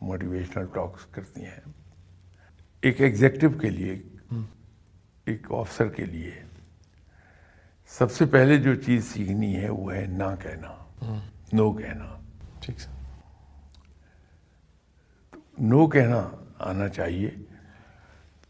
موٹیویشنل 0.00 0.66
ٹاکس 0.72 1.06
کرتی 1.06 1.44
ہیں۔ 1.44 1.60
ایک 2.80 3.00
ایگزیکٹو 3.00 3.50
کے 3.50 3.70
لیے 3.70 4.02
ایک 5.24 5.52
آفسر 5.52 5.88
کے 5.88 6.04
لیے 6.04 6.42
سب 7.88 8.12
سے 8.12 8.26
پہلے 8.26 8.56
جو 8.56 8.74
چیز 8.74 9.04
سیکھنی 9.04 9.56
ہے 9.56 9.68
وہ 9.68 9.94
ہے 9.94 10.06
نہ 10.06 10.34
کہنا 10.42 10.84
نو 11.52 11.72
کہنا۔ 11.72 12.20
ٹھیک 12.60 12.80
سر۔ 12.80 13.01
نو 15.58 15.86
کہنا 15.86 16.28
آنا 16.58 16.88
چاہیے 16.88 17.30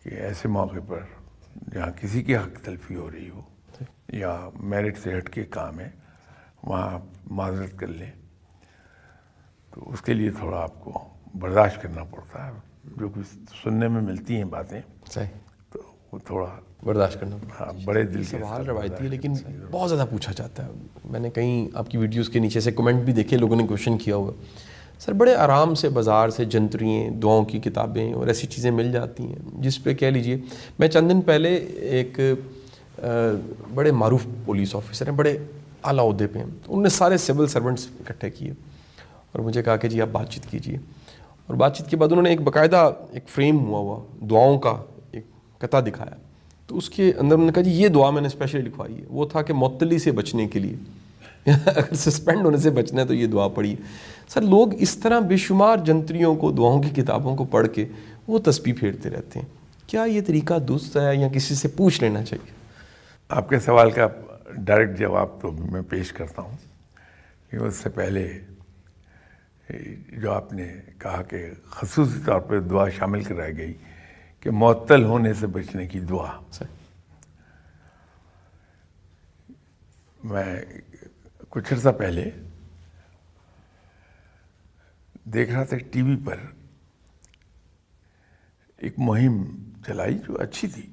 کہ 0.02 0.08
ایسے 0.08 0.48
موقع 0.48 0.78
پر 0.86 1.00
جہاں 1.74 1.90
کسی 2.00 2.22
کی 2.22 2.36
حق 2.36 2.64
تلفی 2.64 2.94
ہو 2.94 3.10
رہی 3.10 3.28
ہو 3.30 3.40
یا 4.08 4.48
میرٹ 4.60 4.98
سے 4.98 5.18
ہٹ 5.18 5.28
کے 5.28 5.44
کام 5.44 5.80
ہے 5.80 5.90
وہاں 6.62 6.98
معذرت 7.30 7.78
کر 7.78 7.86
لیں۔ 7.86 8.10
تو 9.74 9.90
اس 9.92 10.02
کے 10.02 10.14
لیے 10.14 10.30
تھوڑا 10.30 10.58
آپ 10.58 10.80
کو 10.80 11.08
برداشت 11.34 11.82
کرنا 11.82 12.04
پڑتا 12.04 12.46
ہے۔ 12.46 12.52
جو 12.84 13.08
کچھ 13.08 13.36
سننے 13.62 13.88
میں 13.88 14.02
ملتی 14.02 14.36
ہیں 14.36 14.44
باتیں 14.44 14.80
صحیح۔ 15.06 15.26
تو 15.72 15.82
وہ 16.12 16.18
تھوڑا 16.18 16.60
برداشت 16.84 17.20
کرنا۔ 17.20 17.36
ہاں 17.60 17.72
بڑے 17.84 18.02
دل 18.02 18.24
کے 18.24 18.38
سوال 18.38 18.66
روایتی 18.66 19.04
ہے 19.04 19.08
لیکن 19.08 19.32
بہت 19.70 19.90
زیادہ 19.90 20.08
پوچھا 20.10 20.32
جاتا 20.36 20.66
ہے۔ 20.66 20.70
میں 21.04 21.20
نے 21.20 21.30
کہیں 21.30 21.68
آپ 21.74 21.90
کی 21.90 21.98
ویڈیوز 21.98 22.28
کے 22.28 22.38
نیچے 22.38 22.60
سے 22.60 22.72
کمنٹ 22.72 23.02
بھی 23.02 23.12
دیکھے 23.12 23.36
لوگوں 23.36 23.56
نے 23.56 23.66
کوشچن 23.66 23.98
کیا 23.98 24.16
ہوا۔ 24.16 24.32
سر، 24.98 25.12
بڑے 25.12 25.34
آرام 25.34 25.74
سے 25.74 25.88
بازار 25.88 26.28
سے 26.28 26.44
جنترییں 26.44 27.10
دعاؤں 27.10 27.44
کی 27.44 27.58
کتابیں 27.58 28.12
اور 28.12 28.26
ایسی 28.26 28.46
چیزیں 28.46 28.70
مل 28.70 28.92
جاتی 28.92 29.22
ہیں، 29.22 29.34
جس 29.58 29.84
پہ 29.84 29.94
کہہ 29.94 30.06
لیجیے، 30.06 30.36
میں 30.78 30.88
چند 30.88 31.10
دن 31.10 31.20
پہلے 31.20 31.54
ایک 31.80 32.20
بڑے 33.74 33.90
معروف 33.90 34.26
پولیس 34.44 34.74
آفیسر 34.74 35.08
ہیں، 35.08 35.16
بڑے 35.16 35.38
اعلیٰ 35.84 36.12
عہدے 36.12 36.26
پہ 36.26 36.38
ہیں۔ 36.38 36.46
انہوں 36.46 36.82
نے 36.82 36.88
سارے 36.88 37.16
سول 37.16 37.46
سرونٹس 37.46 37.88
اکٹھے 38.00 38.30
کیے 38.30 38.50
اور 39.32 39.38
مجھے 39.38 39.62
کہا 39.62 39.76
کہ 39.76 39.88
جی 39.88 40.00
آپ 40.00 40.08
بات 40.12 40.30
چیت 40.30 40.50
کیجیے 40.50 40.76
اور 41.46 41.56
بات 41.56 41.78
چیت 41.78 41.86
کے 41.86 41.96
بعد 41.96 42.08
انہوں 42.08 42.22
نے 42.22 42.30
ایک 42.30 42.40
باقاعدہ 42.40 42.90
ایک 43.12 43.28
فریم 43.28 43.58
ہوا 43.58 43.78
ہوا، 43.78 44.26
دعاؤں 44.30 44.58
کا 44.58 44.76
ایک 45.12 45.24
قطع 45.58 45.80
دکھایا۔ 45.80 46.16
تو 46.66 46.76
اس 46.76 46.90
کے 46.90 47.12
اندر 47.18 47.34
انہوں 47.34 47.46
نے 47.46 47.52
کہا 47.52 47.62
جی 47.62 47.70
یہ 47.70 47.88
دعا 47.88 48.10
میں 48.10 48.20
نے 48.20 48.26
اسپیشلی 48.26 48.62
لکھوائی 48.62 48.96
ہے۔ 48.96 49.04
وہ 49.08 49.26
تھا 49.26 49.42
کہ 49.42 49.52
معطلی 49.52 49.98
سے 49.98 50.12
بچنے 50.12 50.46
کے 50.46 50.58
لیے۔ 50.58 50.76
اگر 51.66 51.94
سسپینڈ 51.94 52.44
ہونے 52.44 52.56
سے 52.56 52.70
بچنا 52.70 53.02
ہے 53.02 53.06
تو 53.06 53.14
یہ 53.14 53.26
دعا 53.26 53.48
پڑھی 53.48 53.76
سر 54.32 54.40
لوگ 54.40 54.74
اس 54.74 54.98
طرح 54.98 55.20
بے 55.20 55.36
شمار 55.36 55.76
جنتریوں 55.76 56.34
کو 56.34 56.52
دعاؤں 56.52 56.82
کی 56.82 57.02
کتابوں 57.02 57.36
کو 57.36 57.44
پڑھ 57.44 57.68
کے 57.68 57.86
وہ 58.26 58.38
تسبیح 58.38 58.74
پھیرتے 58.80 59.10
رہتے 59.10 59.40
ہیں۔ 59.40 59.46
کیا 59.86 60.02
یہ 60.02 60.20
طریقہ 60.26 60.58
درست 60.58 60.96
ہے 60.96 61.16
یا 61.16 61.28
کسی 61.28 61.54
سے 61.54 61.68
پوچھ 61.68 62.02
لینا 62.02 62.24
چاہیے؟ 62.24 62.52
آپ 63.28 63.48
کے 63.48 63.60
سوال 63.60 63.90
کا 63.90 64.08
ڈائریکٹ 64.56 64.98
جواب 64.98 65.28
تو 65.40 65.52
میں 65.52 65.82
پیش 65.82 66.12
کرتا 66.12 66.42
ہوں۔ 66.42 66.56
کہ 67.50 67.56
اس 67.56 67.74
سے 67.74 67.88
پہلے 67.88 68.40
جو 70.08 70.32
آپ 70.32 70.52
نے 70.52 70.74
کہا 70.98 71.22
کہ 71.22 71.50
خصوصی 71.70 72.18
طور 72.26 72.40
پہ 72.40 72.60
دعا 72.60 72.88
شامل 72.88 73.22
کرائی 73.22 73.58
گئی 73.58 73.74
کہ 74.40 74.50
معطل 74.50 75.04
ہونے 75.04 75.32
سے 75.32 75.46
بچنے 75.46 75.86
کی 75.86 76.00
دعا۔ 76.00 76.40
میں 80.24 80.56
کچھ 81.48 81.72
عرصہ 81.72 81.88
پہلے 81.88 82.30
دیکھ 85.24 85.50
رہا 85.52 85.64
تھا 85.64 85.76
ٹی 85.76 86.02
وی 86.02 86.16
پر 86.26 86.40
ایک 88.76 88.94
مہم 88.98 89.62
چلائی 89.86 90.18
جو 90.18 90.40
اچھی 90.40 90.68
تھی 90.68 90.90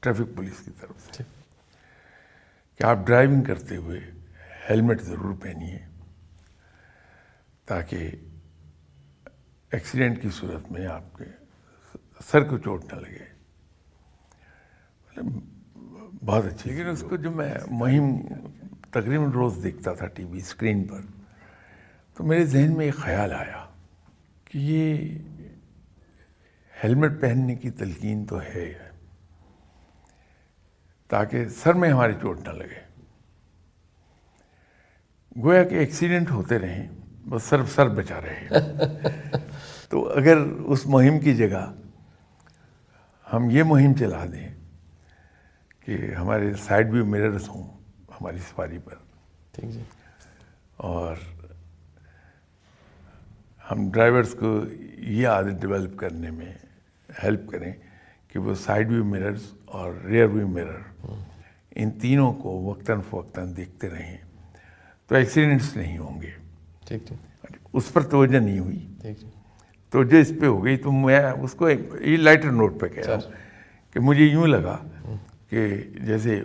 ٹریفک 0.00 0.36
پولیس 0.36 0.60
کی 0.64 0.70
طرف 0.80 1.16
سے۔ 1.16 1.22
کہ 2.74 2.82
آپ 2.82 2.98
ڈرائیونگ 3.06 3.42
کرتے 3.42 3.76
ہوئے 3.76 4.00
ہیلمٹ 4.70 5.00
ضرور 5.00 5.34
پہنیے 5.34 5.78
تاکہ 7.64 8.10
ایکسیڈنٹ 9.70 10.22
کی 10.22 10.28
صورت 10.30 10.72
میں 10.72 10.86
آپ 10.86 11.18
کے 11.18 11.24
سر 12.30 12.44
کو 12.44 12.58
چوٹ 12.58 12.84
نہ 12.84 12.98
لگے۔ 12.98 13.38
بہت 16.24 16.44
اچھی 16.44 16.70
لیکن 16.70 16.88
اس 16.88 17.04
کو 17.08 17.16
جو 17.16 17.30
میں 17.30 17.54
مہم 17.70 18.16
تقریباً 18.90 19.30
روز 19.30 19.58
دیکھتا 19.62 19.92
تھا 19.92 20.06
ٹی 20.06 20.24
وی 20.24 20.38
اسکرین 20.38 20.84
پر۔ 20.84 21.00
تو 22.18 22.24
میرے 22.24 22.44
ذہن 22.44 22.76
میں 22.76 22.84
ایک 22.84 22.94
خیال 22.94 23.32
آیا 23.32 23.64
کہ 24.44 24.58
یہ 24.58 25.18
ہیلمٹ 26.84 27.20
پہننے 27.20 27.54
کی 27.54 27.70
تلقین 27.70 28.26
تو 28.26 28.40
ہے 28.40 28.90
تاکہ 31.08 31.48
سر 31.48 31.72
میں 31.72 31.90
ہماری 31.90 32.12
چوٹ 32.12 32.40
نہ 32.40 32.52
لگے۔ 32.52 33.02
گویا 35.42 35.64
کہ 35.64 35.74
ایکسیڈنٹ 35.74 36.30
ہوتے 36.30 36.58
رہیں 36.58 36.88
بس 37.28 37.42
سر 37.42 37.64
سر 37.64 37.88
بچا 37.88 38.20
رہے۔ 38.20 38.48
تو 39.88 40.08
اگر 40.08 40.36
اس 40.66 40.86
مہم 40.86 41.20
کی 41.20 41.36
جگہ 41.36 41.72
ہم 43.32 43.50
یہ 43.50 43.62
مہم 43.62 43.94
چلا 43.94 44.24
دیں 44.24 44.54
کہ 45.80 46.14
ہمارے 46.14 46.54
سائڈ 46.54 46.90
بھی 46.90 47.02
میررس 47.02 47.48
ہوں 47.48 47.78
ہماری 48.20 48.38
سواری 48.38 48.78
پر۔ 48.78 48.94
ٹھیک 49.52 49.70
جی۔ 49.70 49.82
اور 50.76 51.16
ہم 53.70 53.90
ڈرائیورس 53.90 54.34
کو 54.34 54.60
یہ 54.98 55.28
عادت 55.28 55.60
ڈیولپ 55.60 55.96
کرنے 55.96 56.30
میں 56.30 56.52
ہیلپ 57.24 57.50
کریں 57.50 57.72
کہ 58.28 58.38
وہ 58.38 58.54
سائڈ 58.54 58.90
ویو 58.90 59.04
مررز 59.04 59.42
اور 59.64 59.92
ریئر 60.04 60.26
ویو 60.26 60.48
مرر 60.48 61.06
ان 61.74 61.90
تینوں 61.90 62.32
کو 62.32 62.62
وقتاً 62.62 63.00
فوقتاً 63.10 63.56
دیکھتے 63.56 63.88
رہیں 63.88 64.16
تو 65.06 65.14
ایکسیڈنٹس 65.14 65.76
نہیں 65.76 65.98
ہوں 65.98 66.22
گے۔ 66.22 66.30
ٹھیک 66.86 67.12
اس 67.72 67.92
پر 67.92 68.02
توجہ 68.02 68.38
نہیں 68.38 68.58
ہوئی۔ 68.58 68.86
توجہ 69.90 70.20
اس 70.20 70.32
پہ 70.40 70.46
ہو 70.46 70.64
گئی 70.64 70.76
تو 70.76 70.92
میں 70.92 71.20
اس 71.22 71.52
کو 71.52 71.70
یہ 71.70 72.16
لائٹر 72.16 72.50
نوٹ 72.50 72.80
پہ 72.80 72.86
کہہ 72.88 73.06
رہا 73.06 73.14
ہوں 73.14 73.32
کہ 73.92 74.00
مجھے 74.00 74.24
یوں 74.24 74.46
لگا 74.46 74.76
کہ 75.50 75.76
جیسے 76.00 76.42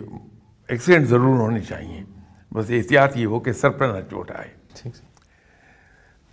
ایکسیڈنٹ 0.68 1.08
ضرور 1.08 1.38
ہونے 1.38 1.60
چاہیے۔ 1.60 2.02
بس 2.54 2.70
احتیاط 2.70 3.16
یہ 3.16 3.26
ہو 3.26 3.40
کہ 3.40 3.52
سر 3.52 3.70
پر 3.70 3.88
نہ 3.88 4.00
چوٹ 4.10 4.30
آئے۔ 4.30 4.48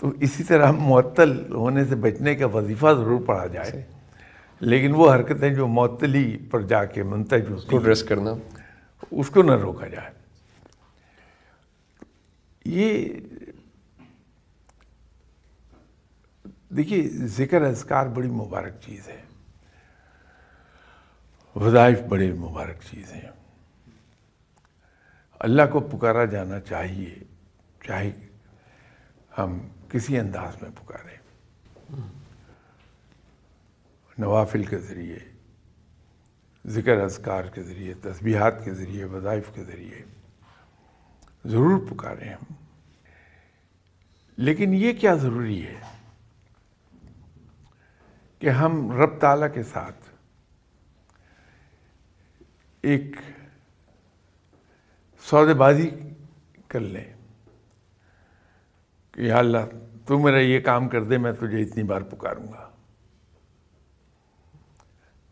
تو 0.02 0.10
اسی 0.20 0.44
طرح 0.44 0.72
معطل 0.72 1.54
ہونے 1.54 1.86
سے 1.86 1.96
بچنے 1.96 2.36
کا 2.36 2.46
وظیفہ 2.46 2.88
ضرور 2.98 3.22
پڑھا 3.26 3.48
جائے 3.48 3.86
لیکن 4.60 4.94
وہ 4.96 5.14
حرکتیں 5.14 5.50
جو 5.50 5.68
معطلی 5.68 6.38
پر 6.52 6.62
جا 6.62 6.86
کے 6.86 7.04
منتج 7.04 7.54
کو 7.68 7.78
ڈریس 7.78 8.04
کرنا۔ 8.04 8.30
اس 9.12 9.30
کو 9.30 9.42
نہ 9.44 9.52
روکا 9.52 9.88
جائے۔ 9.88 10.10
یہ 12.66 13.10
دیکھیے 16.70 17.02
ذکر 17.10 17.62
اذکار 17.62 18.08
بڑی 18.08 18.30
مبارک 18.30 18.74
چیز 18.86 19.08
ہے۔ 19.08 19.22
وظائف 21.56 22.02
بڑے 22.02 22.34
مبارک 22.34 22.76
چیز 22.92 23.14
ہیں۔ 23.14 23.30
اللہ 25.40 25.62
کو 25.72 25.80
پکارا 25.80 26.26
جانا 26.26 26.60
چاہیے 26.60 27.16
چاہے 27.88 28.12
ہم 29.38 29.60
کسی 29.91 30.19
انداز 30.19 30.62
میں 30.62 30.69
پکاریں 30.71 31.17
نوافل 34.17 34.63
کے 34.63 34.77
ذریعے، 34.77 35.19
ذکر 36.67 36.97
اذکار 36.97 37.43
کے 37.43 37.63
ذریعے، 37.63 37.93
تسبیحات 37.93 38.65
کے 38.65 38.73
ذریعے، 38.73 39.06
وظائف 39.06 39.51
کے 39.54 39.63
ذریعے 39.63 40.04
ضرور 41.45 41.80
پکاریں 41.89 42.34
ہم۔ 42.34 42.54
لیکن 44.38 44.73
یہ 44.73 44.93
کیا 44.93 45.13
ضروری 45.13 45.67
ہے 45.67 45.82
کہ 48.39 48.49
ہم 48.49 48.91
رب 48.91 49.19
تعالیٰ 49.19 49.47
کے 49.54 49.63
ساتھ 49.63 50.10
ایک 52.82 53.15
سودے 55.19 55.54
بازی 55.54 55.89
کر 56.67 56.80
لیں 56.80 57.13
کہ 59.12 59.21
یا 59.21 59.38
اللہ 59.38 59.58
تو 60.06 60.20
میرا 60.20 60.40
یہ 60.40 60.60
کام 60.60 60.90
کر 60.90 61.04
دے، 61.04 61.18
میں 61.18 61.32
تجھے 61.32 61.62
اتنی 61.62 61.84
بار 61.84 62.02
پکاروں 62.02 62.48
گا۔ 62.48 62.70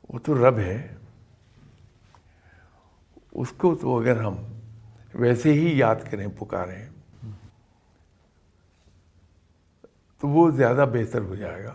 وہ 0.09 0.19
تو 0.19 0.49
رب 0.49 0.57
ہے۔ 0.57 0.95
اس 3.31 3.51
کو 3.51 3.75
تو 3.75 3.99
اگر 3.99 4.21
ہم 4.21 4.35
ویسے 5.13 5.53
ہی 5.53 5.77
یاد 5.77 5.95
کریں، 6.11 6.27
پکاریں، 6.39 6.89
تو 10.19 10.27
وہ 10.27 10.51
زیادہ 10.51 10.85
بہتر 10.93 11.21
ہو 11.21 11.35
جائے 11.35 11.63
گا۔ 11.63 11.73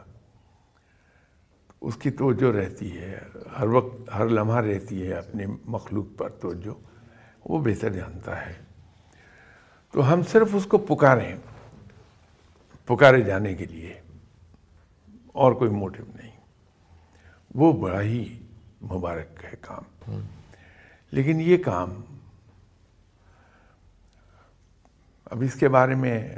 اس 1.81 1.97
کی 1.97 2.11
توجہ 2.11 2.57
رہتی 2.57 2.99
ہے، 2.99 3.19
ہر 3.59 3.67
وقت، 3.67 4.11
ہر 4.15 4.29
لمحہ 4.29 4.61
رہتی 4.61 5.07
ہے 5.07 5.13
اپنے 5.13 5.47
مخلوق 5.65 6.19
پر 6.19 6.29
توجہ، 6.29 6.81
وہ 7.45 7.59
بہتر 7.59 7.91
جانتا 7.91 8.47
ہے۔ 8.47 8.55
تو 9.93 10.13
ہم 10.13 10.23
صرف 10.23 10.49
اس 10.53 10.67
کو 10.67 10.79
پکاریں۔ 10.79 11.37
پکارے 12.87 13.21
جانے 13.23 13.55
کے 13.55 13.65
لیے، 13.65 14.01
اور 15.27 15.53
کوئی 15.53 15.71
موٹو 15.71 16.03
نہیں۔ 16.15 16.41
وہ 17.55 17.73
بڑا 17.73 18.03
ہی 18.03 18.43
مبارک 18.83 19.45
ہے 19.45 19.57
کام۔ 19.61 20.21
لیکن 21.11 21.41
یہ 21.41 21.57
کام 21.57 22.03
اب 25.25 25.41
اس 25.41 25.55
کے 25.55 25.69
بارے 25.69 25.95
میں 25.95 26.29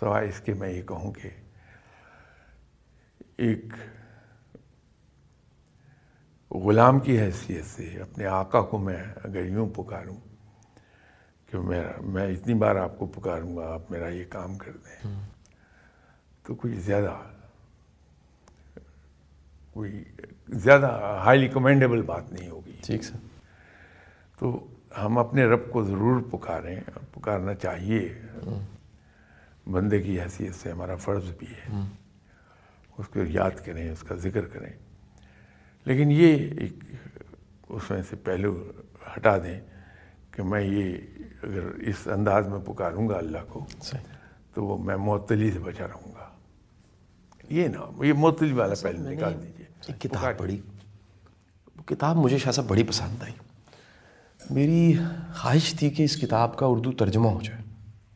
سوائے 0.00 0.28
اس 0.28 0.40
کے 0.40 0.54
میں 0.54 0.68
یہ 0.68 0.82
کہوں 0.82 1.12
کہ 1.12 1.30
ایک 3.36 3.64
غلام 6.50 7.00
کی 7.00 7.20
حیثیت 7.20 7.64
سے 7.64 7.98
اپنے 8.02 8.26
آقا 8.26 8.60
کو 8.60 8.78
میں 8.78 9.04
اگر 9.24 9.44
یوں 9.44 9.68
پکاروں 9.68 10.16
کہ 11.46 11.58
میرا 11.58 12.00
میں 12.00 12.36
اتنی 12.36 12.54
بار 12.54 12.76
آپ 12.76 12.98
کو 12.98 13.06
پکاروں 13.06 13.56
گا، 13.56 13.74
آپ 13.74 13.90
میرا 13.90 14.08
یہ 14.08 14.24
کام 14.28 14.58
کر 14.58 14.72
دیں۔ 14.72 15.20
تو 16.44 16.54
کچھ 16.54 16.72
زیادہ 16.76 17.16
کوئی 19.76 20.02
زیادہ 20.48 20.86
ہائیلی 21.24 21.48
کمینڈیبل 21.48 22.02
بات 22.02 22.32
نہیں 22.32 22.50
ہوگی 22.50 22.72
ٹھیک 22.82 23.04
سر 23.04 23.18
تو 24.38 24.58
ہم 24.98 25.18
اپنے 25.18 25.44
رب 25.44 25.70
کو 25.70 25.84
ضرور 25.84 26.20
پکاریں 26.30 26.76
اور 26.76 27.04
پکارنا 27.14 27.54
چاہیے 27.54 28.00
بندے 29.66 30.02
کی 30.02 30.20
حیثیت 30.20 30.54
سے 30.54 30.70
ہمارا 30.70 30.96
فرض 30.96 31.30
بھی 31.38 31.46
ہے 31.46 31.80
اس 32.98 33.08
کو 33.08 33.20
یاد 33.28 33.64
کریں 33.64 33.88
اس 33.90 34.02
کا 34.02 34.14
ذکر 34.14 34.46
کریں 34.46 34.72
لیکن 35.86 36.10
یہ 36.10 36.36
ایک 36.58 36.84
اس 37.68 37.90
میں 37.90 38.02
سے 38.10 38.16
پہلو 38.16 38.54
ہٹا 39.16 39.36
دیں 39.38 39.60
کہ 40.30 40.42
میں 40.42 40.60
یہ 40.60 40.96
اگر 41.42 41.70
اس 41.80 42.06
انداز 42.06 42.48
میں 42.48 42.58
پکاروں 42.66 43.08
گا 43.08 43.16
اللہ 43.16 43.44
کو 43.48 43.64
تو 44.54 44.64
وہ 44.64 44.76
میں 44.78 44.96
معطلی 44.96 45.50
سے 45.50 45.58
بچا 45.58 45.86
رہوں 45.86 46.11
گا 46.11 46.11
یہ 47.52 47.68
نا 47.68 48.06
یہ 48.06 48.12
معطلی 48.12 48.52
والا 48.52 48.74
پہلو 48.82 49.10
نکال 49.10 49.34
دیجیے 49.42 49.64
ایک 49.86 50.00
کتاب 50.00 50.38
پڑھی۔ 50.38 50.60
وہ 51.76 51.82
کتاب 51.86 52.16
مجھے 52.16 52.38
شاید 52.38 52.54
سا 52.54 52.62
بڑی 52.62 52.82
پسند 52.82 53.22
آئی۔ 53.22 53.32
میری 54.50 54.94
خواہش 55.36 55.74
تھی 55.74 55.90
کہ 55.90 56.02
اس 56.02 56.16
کتاب 56.16 56.56
کا 56.56 56.66
اردو 56.66 56.92
ترجمہ 56.92 57.28
ہو 57.28 57.40
جائے۔ 57.44 57.62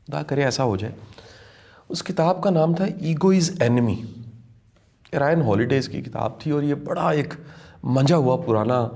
خدا 0.07 0.23
کرے 0.23 0.45
ایسا 0.45 0.65
ہو 0.65 0.77
جائے۔ 0.77 0.93
اس 1.89 2.03
کتاب 2.03 2.43
کا 2.43 2.51
نام 2.51 2.75
تھا 2.75 2.85
ego 2.85 3.31
is 3.31 3.51
enemy 3.61 4.03
Ryan 5.13 5.43
Holiday's 5.43 5.89
کی 5.89 6.03
کتاب 6.03 6.41
تھی 6.41 6.51
اور 6.51 6.63
یہ 6.63 6.75
بڑا 6.75 7.11
ایک 7.11 7.35
منجا 7.83 8.17
ہوا 8.17 8.37
پرانا 8.37 8.89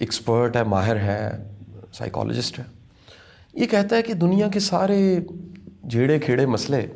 ایکسپرٹ 0.00 0.56
ہے 0.56 0.62
ماہر 0.62 0.96
ہے 0.96 1.52
سائیکالوجسٹ 1.92 2.58
ہے۔ 2.58 2.64
یہ 3.52 3.66
کہتا 3.66 3.96
ہے 3.96 4.02
کہ 4.02 4.14
دنیا 4.14 4.48
کے 4.48 4.60
سارے 4.60 5.20
جھیڑے 5.90 6.18
کھیڑے 6.18 6.46
مسئلے 6.46 6.86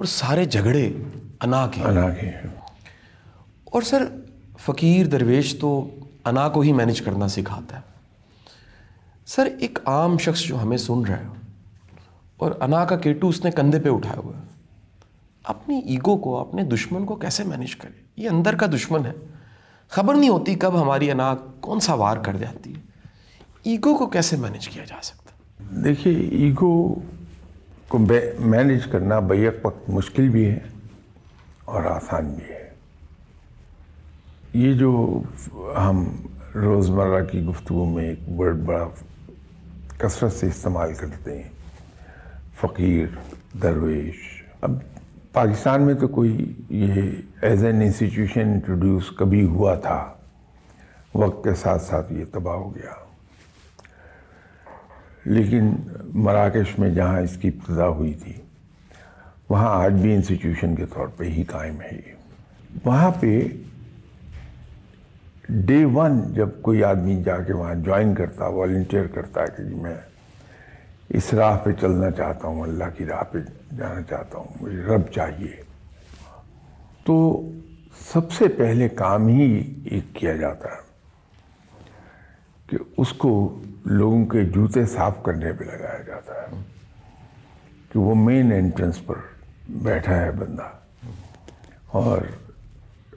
اور 0.00 0.06
سارے 0.06 0.44
جھگڑے 0.44 0.92
انا 1.40 1.66
کے 1.66 1.82
انا 1.82 2.10
کے 2.10 2.30
اور 3.64 3.82
سر 3.82 4.04
فقیر 4.58 5.06
درویش 5.06 5.58
تو 5.60 5.90
انا 6.24 6.48
کو 6.48 6.60
ہی 6.60 6.72
مینج 6.72 7.02
کرنا 7.02 7.28
سکھاتا 7.28 7.76
ہے۔ 7.76 7.80
سر 9.26 9.48
ایک 9.60 9.78
عام 9.86 10.18
شخص 10.18 10.40
جو 10.40 10.62
ہمیں 10.62 10.76
سن 10.76 11.04
رہا 11.04 11.16
ہے 11.16 11.26
اور 12.36 12.52
انا 12.60 12.84
کا 12.84 12.96
کیٹو 12.96 13.28
اس 13.28 13.44
نے 13.44 13.50
کندھے 13.50 13.80
پہ 13.80 13.88
اٹھایا 13.88 14.18
ہوا 14.18 14.38
ہے۔ 14.38 14.42
اپنی 15.44 15.78
ایگو 15.78 16.18
کو 16.18 16.38
اپنے 16.38 16.62
دشمن 16.62 17.06
کو 17.06 17.14
کیسے 17.16 17.44
مینج 17.44 17.76
کرے؟ 17.76 18.00
یہ 18.16 18.28
اندر 18.28 18.54
کا 18.54 18.66
دشمن 18.66 19.06
ہے۔ 19.06 19.12
خبر 19.88 20.14
نہیں 20.14 20.30
ہوتی 20.30 20.54
کب 20.54 20.82
ہماری 20.82 21.10
انا 21.10 21.34
کون 21.60 21.80
سا 21.80 21.94
وار 21.94 22.16
کر 22.16 22.36
جاتی 22.36 22.74
ہے۔ 22.74 22.80
ایگو 23.62 23.98
کو 23.98 24.06
کیسے 24.06 24.36
مینج 24.36 24.68
کیا 24.68 24.84
جا 24.84 24.96
سکتا 25.02 25.30
دیکھیے 25.84 26.14
ایگو 26.14 26.94
کو 27.90 27.98
مینج 28.38 28.86
کرنا 28.86 29.18
بیک 29.18 29.66
وقت 29.66 29.90
مشکل 29.90 30.28
بھی 30.28 30.50
ہے 30.50 30.58
اور 31.64 31.82
آسان 31.82 32.34
بھی 32.34 32.44
ہے۔ 32.44 32.68
یہ 34.54 34.72
جو 34.72 35.20
ہم 35.76 36.04
روزمرہ 36.54 37.24
کی 37.24 37.44
گفتگو 37.44 37.84
میں 37.84 38.04
ایک 38.04 38.40
ورڈ 38.40 38.56
بڑا 38.56 38.84
کثرت 39.98 40.32
سے 40.32 40.46
استعمال 40.46 40.94
کرتے 40.94 41.42
ہیں، 41.42 41.48
فقیر، 42.60 43.06
درویش۔ 43.62 44.44
اب 44.60 44.78
پاکستان 45.32 45.82
میں 45.82 45.94
تو 45.94 46.08
کوئی 46.08 46.54
یہ 46.70 46.92
ایز 47.42 47.64
این 47.64 47.82
انسٹیٹیوشن 47.82 48.48
انٹروڈیوس 48.48 49.10
کبھی 49.18 49.44
ہوا 49.44 49.74
تھا، 49.74 50.12
وقت 51.14 51.44
کے 51.44 51.54
ساتھ 51.54 51.82
ساتھ 51.82 52.12
یہ 52.12 52.24
تباہ 52.32 52.54
ہو 52.54 52.74
گیا۔ 52.74 53.09
لیکن 55.24 55.70
مراکش 56.14 56.78
میں 56.78 56.90
جہاں 56.90 57.20
اس 57.20 57.36
کی 57.36 57.48
ابتدا 57.48 57.88
ہوئی 57.88 58.14
تھی، 58.14 58.32
وہاں 59.48 59.84
آج 59.84 59.92
بھی 59.92 60.14
انسٹیٹیوشن 60.14 60.74
کے 60.76 60.86
طور 60.86 61.06
پہ 61.06 61.24
ہی 61.24 61.44
قائم 61.44 61.80
ہے 61.80 61.88
یہ۔ 61.92 62.12
وہاں 62.84 63.10
پہ 63.20 63.48
ڈے 65.48 65.84
ون 65.84 66.34
جب 66.34 66.48
کوئی 66.62 66.84
آدمی 66.84 67.22
جا 67.22 67.36
کے 67.36 67.52
وہاں 67.52 67.74
جوائن 67.74 68.14
کرتا 68.14 68.46
والنٹیئر 68.46 69.06
کرتا 69.06 69.40
ہے 69.40 69.46
کہ 69.56 69.62
جی 69.62 69.74
میں 69.74 69.94
اس 71.08 71.34
راہ 71.34 71.58
پہ 71.58 71.72
چلنا 71.72 72.10
چاہتا 72.10 72.48
ہوں، 72.48 72.62
اللہ 72.62 72.84
کی 72.96 73.04
راہ 73.04 73.22
پہ 73.22 73.38
جانا 73.76 74.02
چاہتا 74.02 74.38
ہوں، 74.38 74.46
مجھے 74.60 74.82
رب 74.82 75.08
چاہیے۔ 75.10 75.62
تو 77.04 77.42
سب 78.12 78.32
سے 78.32 78.48
پہلے 78.48 78.88
کام 78.88 79.26
ہی 79.26 79.74
ایک 79.84 80.14
کیا 80.14 80.36
جاتا 80.36 80.68
ہے 80.68 80.80
کہ 82.66 82.76
اس 82.96 83.12
کو 83.12 83.62
لوگوں 83.84 84.26
کے 84.26 84.44
جوتے 84.44 84.86
صاف 84.86 85.22
کرنے 85.22 85.52
پہ 85.52 85.64
لگایا 85.64 86.02
جاتا 86.06 86.34
ہے 86.34 86.62
کہ 87.92 87.98
وہ 87.98 88.14
مین 88.14 88.52
انٹرنس 88.52 89.06
پر 89.06 89.14
بیٹھا 89.68 90.16
ہے 90.16 90.32
بندہ۔ 90.32 90.70
اور 91.86 92.18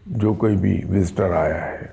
جو 0.06 0.34
کوئی 0.34 0.58
بھی 0.58 0.82
وزٹر 0.89 1.32
آیا 1.32 1.65
ہے، 1.65 1.86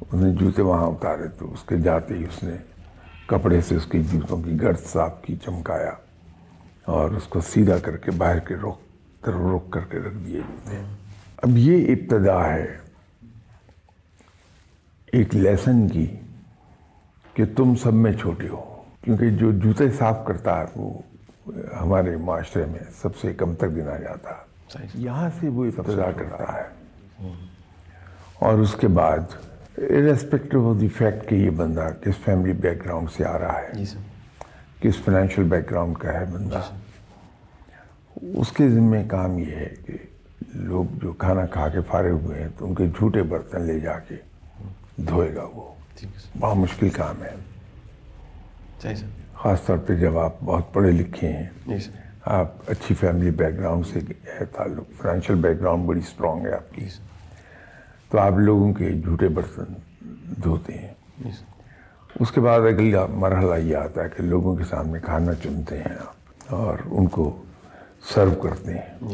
اس 0.00 0.14
نے 0.14 0.32
جوتے 0.32 0.62
وہاں 0.62 0.86
اتارے 0.86 1.28
تو 1.28 1.52
اس 1.52 1.62
کے 1.62 1.76
جاتے 1.76 2.14
ہی 2.14 2.24
اس 2.24 2.42
نے 2.42 2.56
کپڑے 3.26 3.60
سے 3.60 3.76
اس 3.76 3.86
کی 3.86 4.02
جوتوں 4.02 4.42
کی 4.42 4.60
گرد 4.60 4.78
صاف 4.86 5.22
کی، 5.22 5.36
چمکایا 5.36 5.92
اور 6.84 7.10
اس 7.10 7.24
کو 7.24 7.40
سیدھا 7.40 7.78
کر 7.78 7.96
کے 7.96 8.10
باہر 8.10 8.38
کے 8.38 8.54
رخ 8.56 8.78
طرف 9.20 9.34
رخ 9.34 9.70
کر 9.70 9.80
کے 9.80 9.98
رکھ 9.98 10.16
دیے 10.26 10.40
جوتے۔ 10.40 10.76
اب 11.36 11.50
یہ 11.54 11.92
ابتدا 11.92 12.54
ہے 12.54 12.78
ایک 15.12 15.34
لیسن 15.34 15.88
کی 15.88 16.16
کہ 17.34 17.44
تم 17.56 17.74
سب 17.74 17.94
میں 17.94 18.12
چھوٹے 18.12 18.48
ہو 18.48 18.82
کیونکہ 19.04 19.30
جو 19.30 19.52
جوتے 19.52 19.90
صاف 19.90 20.26
کرتا 20.26 20.60
ہے 20.60 20.64
وہ 20.76 20.98
ہمارے 21.80 22.16
معاشرے 22.16 22.64
میں 22.64 22.78
سب 23.02 23.16
سے 23.16 23.32
کم 23.34 23.54
تک 23.54 23.64
گنا 23.64 23.96
جاتا 23.96 24.30
یہاں 24.94 25.28
سے 25.40 25.48
وہ 25.48 25.64
ابتدا 25.64 26.10
کرتا 26.16 26.52
ہے۔ 26.54 26.62
اور 28.38 28.58
اس 28.58 28.74
کے 28.80 28.88
بعد 28.88 29.18
ریسپیکٹو 29.78 30.70
آف 30.70 30.80
دی 30.80 30.88
فیکٹ 30.88 31.28
کہ 31.28 31.34
یہ 31.34 31.50
بندہ 31.50 31.88
کس 32.00 32.24
فیملی 32.24 32.52
بیک 32.52 32.84
گراؤنڈ 32.84 33.10
سے 33.10 33.24
آ 33.24 33.38
رہا 33.38 33.60
ہے 33.60 33.84
کس 34.80 34.96
فائنینشیل 35.04 35.44
بیک 35.44 35.70
گراؤنڈ 35.70 35.98
کا 35.98 36.12
ہے 36.12 36.24
بندہ 36.24 36.60
اس 38.22 38.52
کے 38.52 38.68
ذمہ 38.68 38.96
کام 39.08 39.38
یہ 39.38 39.54
ہے 39.54 39.74
کہ 39.86 39.92
لوگ 40.54 40.84
جو 41.02 41.12
کھانا 41.12 41.46
کھا 41.46 41.68
کے 41.68 41.78
فارغ 41.86 42.12
ہوئے 42.12 42.42
ہیں 42.42 42.48
تو 42.58 42.66
ان 42.66 42.74
کے 42.74 42.86
جھوٹے 42.86 43.22
برتن 43.22 43.60
لے 43.60 43.80
جا 43.80 43.98
کے 43.98 44.14
دھوئے 44.96 45.34
گا 45.34 45.44
وہ۔ 45.54 45.74
بہت 46.40 46.56
مشکل 46.56 46.88
کام 46.88 47.22
ہے۔ 47.22 47.34
خاص 49.34 49.62
طور 49.66 49.78
پہ 49.78 49.94
جب 49.94 50.18
آپ 50.18 50.32
بہت 50.44 50.72
پڑھے 50.72 50.90
لکھے 50.90 51.32
ہیں۔ 51.32 51.48
آپ 52.24 52.52
اچھی 52.66 52.94
فیملی 52.94 53.30
بیک 53.30 53.58
گراؤنڈ 53.58 53.86
سے 53.86 54.00
ہے 54.40 54.44
تعلق 54.44 55.02
فائنینشیل 55.02 55.36
بیک 55.36 55.60
گراؤنڈ 55.60 55.84
بڑی 55.84 56.00
اسٹرانگ 56.00 56.46
ہے 56.46 56.52
آپ 56.52 56.74
کی۔ 56.74 56.88
تو 58.10 58.18
آپ 58.18 58.32
لوگوں 58.32 58.72
کے 58.72 58.92
جھوٹے 58.92 59.28
برتن 59.28 59.72
دھوتے 60.44 60.72
ہیں۔ 60.72 60.94
اس 62.20 62.30
کے 62.32 62.40
بعد 62.40 62.60
اگلا 62.60 63.06
مرحلہ 63.06 63.54
یہ 63.54 63.76
آتا 63.76 64.04
ہے 64.04 64.08
کہ 64.16 64.22
لوگوں 64.22 64.56
کے 64.56 64.64
سامنے 64.64 64.98
کھانا 65.00 65.34
چنتے 65.34 65.78
ہیں 65.78 65.94
آپ 66.00 66.14
اور 66.54 66.78
ان 66.84 67.06
کو 67.06 67.42
سرو 68.14 68.34
کرتے 68.34 68.74
ہیں۔ 68.74 69.08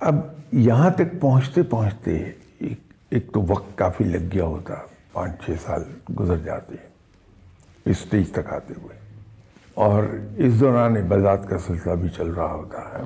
اب 0.00 0.16
یہاں 0.52 0.90
تک 0.90 1.20
پہنچتے 1.20 1.62
پہنچتے 1.62 2.30
ایک 3.10 3.32
تو 3.32 3.42
وقت 3.42 3.78
کافی 3.78 4.04
لگ 4.04 4.34
گیا 4.34 4.44
ہوتا۔ 4.44 4.74
پانچ 5.12 5.44
چھ 5.44 5.50
سال 5.64 5.82
گزر 6.18 6.36
جاتے 6.36 6.74
ہیں 6.74 6.88
اس 7.84 7.96
اسٹیج 8.02 8.30
تک 8.32 8.52
آتے 8.52 8.74
ہوئے۔ 8.82 8.98
اور 9.74 10.02
اس 10.36 10.60
دوران 10.60 10.96
عبادات 10.96 11.48
کا 11.48 11.58
سلسلہ 11.58 11.92
بھی 11.92 12.08
چل 12.08 12.30
رہا 12.30 12.52
ہوتا 12.52 12.78
ہے۔ 12.78 13.02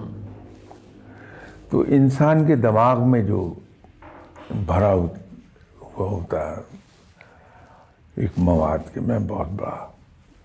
تو 1.70 1.84
انسان 1.88 2.46
کے 2.46 2.56
دماغ 2.56 3.08
میں 3.08 3.22
جو 3.22 3.54
بھرا 4.66 4.92
ہوا 4.92 5.08
ہوتا 5.96 6.50
ہے 6.50 6.76
ایک 8.16 8.30
مواد 8.36 8.94
کے 8.94 9.00
میں 9.00 9.18
بہت 9.18 9.48
بڑا 9.48 9.86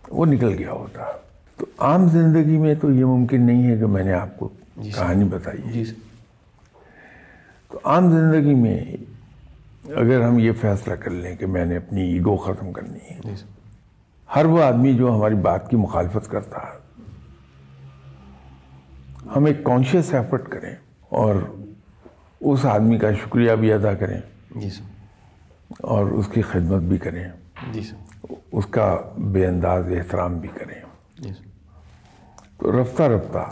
وہ 0.10 0.26
نکل 0.26 0.56
گیا 0.58 0.72
ہوتا 0.72 1.02
ہے۔ 1.02 1.14
تو 1.58 1.66
عام 1.78 2.10
زندگی 2.10 2.58
میں 2.58 2.76
تو 2.76 2.92
یہ 2.92 3.06
ممکن 3.06 3.42
نہیں 3.42 3.72
ہے 3.72 3.78
کہ 3.78 3.86
میں 3.86 4.04
نے 4.04 4.14
آپ 4.14 4.38
کو 4.38 4.50
جی 4.78 4.92
کہانی 4.92 5.24
بتائی 5.24 5.72
جی 5.72 5.84
تو 7.72 7.80
عام 7.84 8.12
زندگی 8.12 8.54
میں 8.54 8.98
اگر 9.98 10.22
ہم 10.22 10.40
یہ 10.40 10.52
فیصلہ 10.62 10.94
کر 10.94 11.12
لیں 11.12 11.36
کہ 11.36 11.46
میں 11.46 11.66
نے 11.66 11.78
اپنی 11.78 12.02
ایگو 12.14 12.38
ختم 12.38 12.72
کرنی 12.72 13.00
ہے 13.10 13.20
جی 13.24 13.34
ہر 14.36 14.46
وہ 14.46 14.64
آدمی 14.64 14.94
جو 14.94 15.16
ہماری 15.16 15.36
بات 15.36 15.70
کی 15.70 15.78
مخالفت 15.78 16.32
کرتا 16.32 16.58
ہے 16.58 16.78
ہم 19.36 19.46
ایک 19.46 19.64
کانشیس 19.64 20.14
ایفرٹ 20.14 20.50
کریں 20.50 20.76
اور 21.10 21.36
اس 22.42 22.66
آدمی 22.66 22.98
کا 22.98 23.14
شکریہ 23.14 23.52
بھی 23.52 23.74
ادا 23.74 23.94
کریں۔ 23.94 24.22
جی 24.56 24.70
اور 25.80 26.06
اس 26.06 26.28
کی 26.28 26.42
خدمت 26.42 26.82
بھی 26.82 26.98
کریں۔ 26.98 27.30
جی 27.74 27.82
اس 28.52 28.66
کا 28.66 28.98
بے 29.18 29.46
انداز 29.48 29.92
احترام 29.92 30.38
بھی 30.38 30.50
کریں۔ 30.56 30.82
جی 31.18 31.32
تو 32.58 32.82
رفتہ 32.82 33.04
رفتہ 33.04 33.50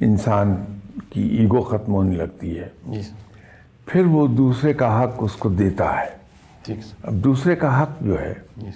انسان 0.00 0.54
کی 1.10 1.22
ایگو 1.22 1.60
ختم 1.62 1.94
ہونے 1.94 2.16
لگتی 2.16 2.58
ہے۔ 2.58 2.68
جی 2.86 3.00
پھر 3.86 4.04
وہ 4.06 4.26
دوسرے 4.26 4.72
کا 4.74 5.02
حق 5.02 5.14
اس 5.18 5.32
کو 5.32 5.48
دیتا 5.48 6.00
ہے۔ 6.00 6.24
اب 7.02 7.12
دوسرے 7.14 7.56
کا 7.56 7.82
حق 7.82 7.90
جو 8.00 8.20
ہے 8.20 8.32
جی 8.56 8.70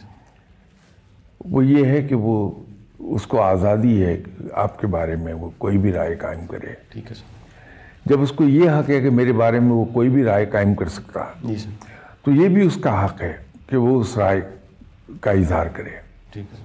وہ 1.44 1.64
یہ 1.66 1.86
ہے 1.86 2.02
کہ 2.02 2.14
وہ 2.14 2.50
اس 2.98 3.26
کو 3.26 3.42
آزادی 3.42 4.04
ہے 4.04 4.22
آپ 4.52 4.80
کے 4.80 4.86
بارے 4.86 5.16
میں 5.16 5.32
وہ 5.32 5.50
کوئی 5.58 5.78
بھی 5.78 5.92
رائے 5.92 6.14
قائم 6.14 6.46
کرے۔ 6.46 6.72
ٹھیک 6.88 7.10
ہے 7.10 7.16
جب 8.04 8.22
اس 8.22 8.32
کو 8.32 8.44
یہ 8.44 8.70
حق 8.70 8.90
ہے 8.90 9.00
کہ 9.00 9.10
میرے 9.10 9.32
بارے 9.32 9.60
میں 9.60 9.70
وہ 9.70 9.84
کوئی 9.84 10.08
بھی 10.08 10.24
رائے 10.24 10.46
قائم 10.46 10.74
کر 10.74 10.88
سکتا 10.88 11.24
جی 11.44 11.56
تو 12.22 12.30
یہ 12.30 12.48
بھی 12.48 12.66
اس 12.66 12.76
کا 12.80 13.04
حق 13.04 13.22
ہے 13.22 13.32
کہ 13.66 13.76
وہ 13.76 14.00
اس 14.00 14.18
رائے 14.18 14.40
کا 15.20 15.30
اظہار 15.30 15.66
کرے۔ 15.66 15.90
ٹھیک 16.30 16.44
ہے 16.52 16.62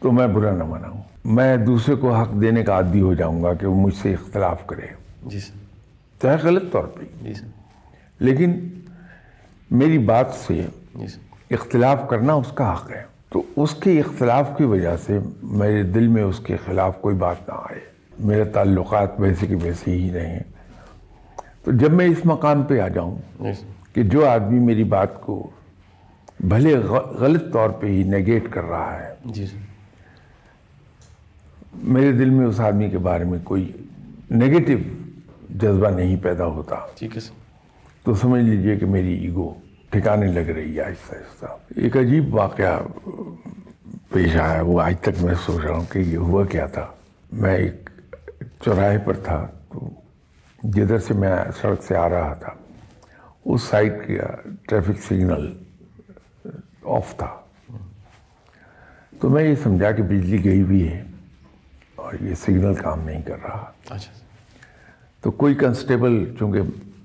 تو 0.00 0.12
میں 0.12 0.26
برا 0.26 0.56
نہ 0.56 0.64
مناؤں۔ 0.64 1.02
میں 1.24 1.56
دوسرے 1.56 1.94
کو 1.94 2.14
حق 2.14 2.40
دینے 2.40 2.62
کا 2.62 2.72
عادی 2.72 3.00
ہو 3.00 3.14
جاؤں 3.14 3.42
گا 3.42 3.54
کہ 3.54 3.66
وہ 3.66 3.74
مجھ 3.74 3.94
سے 3.94 4.12
اختلاف 4.14 4.66
کرے۔ 4.66 4.86
جی 5.26 5.40
سر۔ 5.40 5.58
چاہے 6.22 6.36
غلط 6.42 6.72
طور 6.72 6.84
پہ۔ 6.84 7.04
جی 7.22 7.34
سر۔ 7.34 7.59
لیکن 8.20 8.68
میری 9.70 9.98
بات 9.98 10.26
سے 10.46 10.66
اختلاف 11.50 12.08
کرنا 12.08 12.32
اس 12.32 12.52
کا 12.52 12.74
حق 12.74 12.90
ہے۔ 12.90 13.02
تو 13.28 13.42
اس 13.56 13.74
کے 13.74 14.00
اختلاف 14.00 14.50
کی 14.58 14.64
وجہ 14.64 14.96
سے 14.96 15.18
میرے 15.42 15.82
دل 15.82 16.08
میں 16.08 16.22
اس 16.22 16.40
کے 16.40 16.56
خلاف 16.66 17.00
کوئی 17.00 17.16
بات 17.16 17.48
نہ 17.48 17.54
آئے۔ 17.54 17.80
میرے 18.18 18.44
تعلقات 18.44 19.08
ویسے 19.18 19.46
کے 19.46 19.54
ویسے 19.62 19.90
ہی 19.90 20.12
رہیں۔ 20.12 20.40
تو 21.64 21.72
جب 21.72 21.92
میں 21.92 22.06
اس 22.06 22.18
مقام 22.24 22.62
پہ 22.62 22.80
آ 22.80 22.88
جاؤں 22.88 23.18
کہ 23.92 24.02
جو 24.02 24.28
آدمی 24.28 24.58
میری 24.58 24.84
بات 24.84 25.20
کو 25.20 25.50
بھلے 26.40 26.74
غلط 27.18 27.52
طور 27.52 27.70
پہ 27.70 27.86
ہی 27.86 28.02
نیگیٹ 28.02 28.50
کر 28.50 28.64
رہا 28.64 28.98
ہے۔ 29.00 29.14
جی 29.24 29.46
میرے 31.74 32.12
دل 32.12 32.30
میں 32.30 32.46
اس 32.46 32.60
آدمی 32.60 32.90
کے 32.90 32.98
بارے 32.98 33.24
میں 33.24 33.38
کوئی 33.44 33.72
نگیٹو 34.30 34.72
جذبہ 35.50 35.88
نہیں 35.88 36.16
پیدا 36.16 36.46
ہوتا۔ 36.46 36.76
ٹھیک 36.94 37.16
ہے 37.16 37.20
سر۔ 37.20 37.39
تو 38.04 38.14
سمجھ 38.14 38.42
لیجیے 38.42 38.76
کہ 38.76 38.86
میری 38.86 39.14
ایگو 39.14 39.54
ٹھکانے 39.90 40.26
لگ 40.26 40.38
رہی 40.38 40.76
ہے 40.76 40.82
آہستہ 40.82 41.14
آہستہ۔ 41.14 41.80
ایک 41.80 41.96
عجیب 41.96 42.34
واقعہ 42.34 42.80
پیش 44.12 44.36
آیا 44.36 44.62
وہ 44.62 44.80
آج 44.80 44.94
تک 45.00 45.24
میں 45.24 45.34
سوچ 45.46 45.64
رہا 45.64 45.74
ہوں 45.74 45.84
کہ 45.92 45.98
یہ 45.98 46.16
ہوا 46.16 46.44
کیا 46.44 46.66
تھا۔ 46.66 46.86
میں 47.32 47.56
ایک 47.56 47.90
چوراہے 48.64 48.98
پر 48.98 49.16
تھا 49.16 49.46
تو 49.72 49.90
جدھر 50.62 50.98
سے 50.98 51.14
میں 51.14 51.36
سڑک 51.60 51.82
سے 51.82 51.96
آ 51.96 52.08
رہا 52.08 52.34
تھا 52.34 52.52
اس 53.44 53.62
سائڈ 53.62 53.92
کا 54.08 54.48
ٹریفک 54.68 55.02
سگنل 55.08 55.52
آف 56.84 57.16
تھا۔ 57.16 57.36
تو 59.20 59.28
میں 59.28 59.44
یہ 59.44 59.54
سمجھا 59.62 59.92
کہ 59.92 60.02
بجلی 60.02 60.44
گئی 60.44 60.62
بھی 60.62 60.88
ہے 60.88 61.04
اور 61.94 62.14
یہ 62.20 62.34
سگنل 62.34 62.74
کام 62.74 63.00
نہیں 63.00 63.22
کر 63.22 63.36
رہا۔ 63.42 63.72
اچھا۔ 63.90 64.12
تو 65.20 65.30
کوئی 65.30 65.54
کنسٹیبل 65.54 66.34
چونکہ 66.38 66.60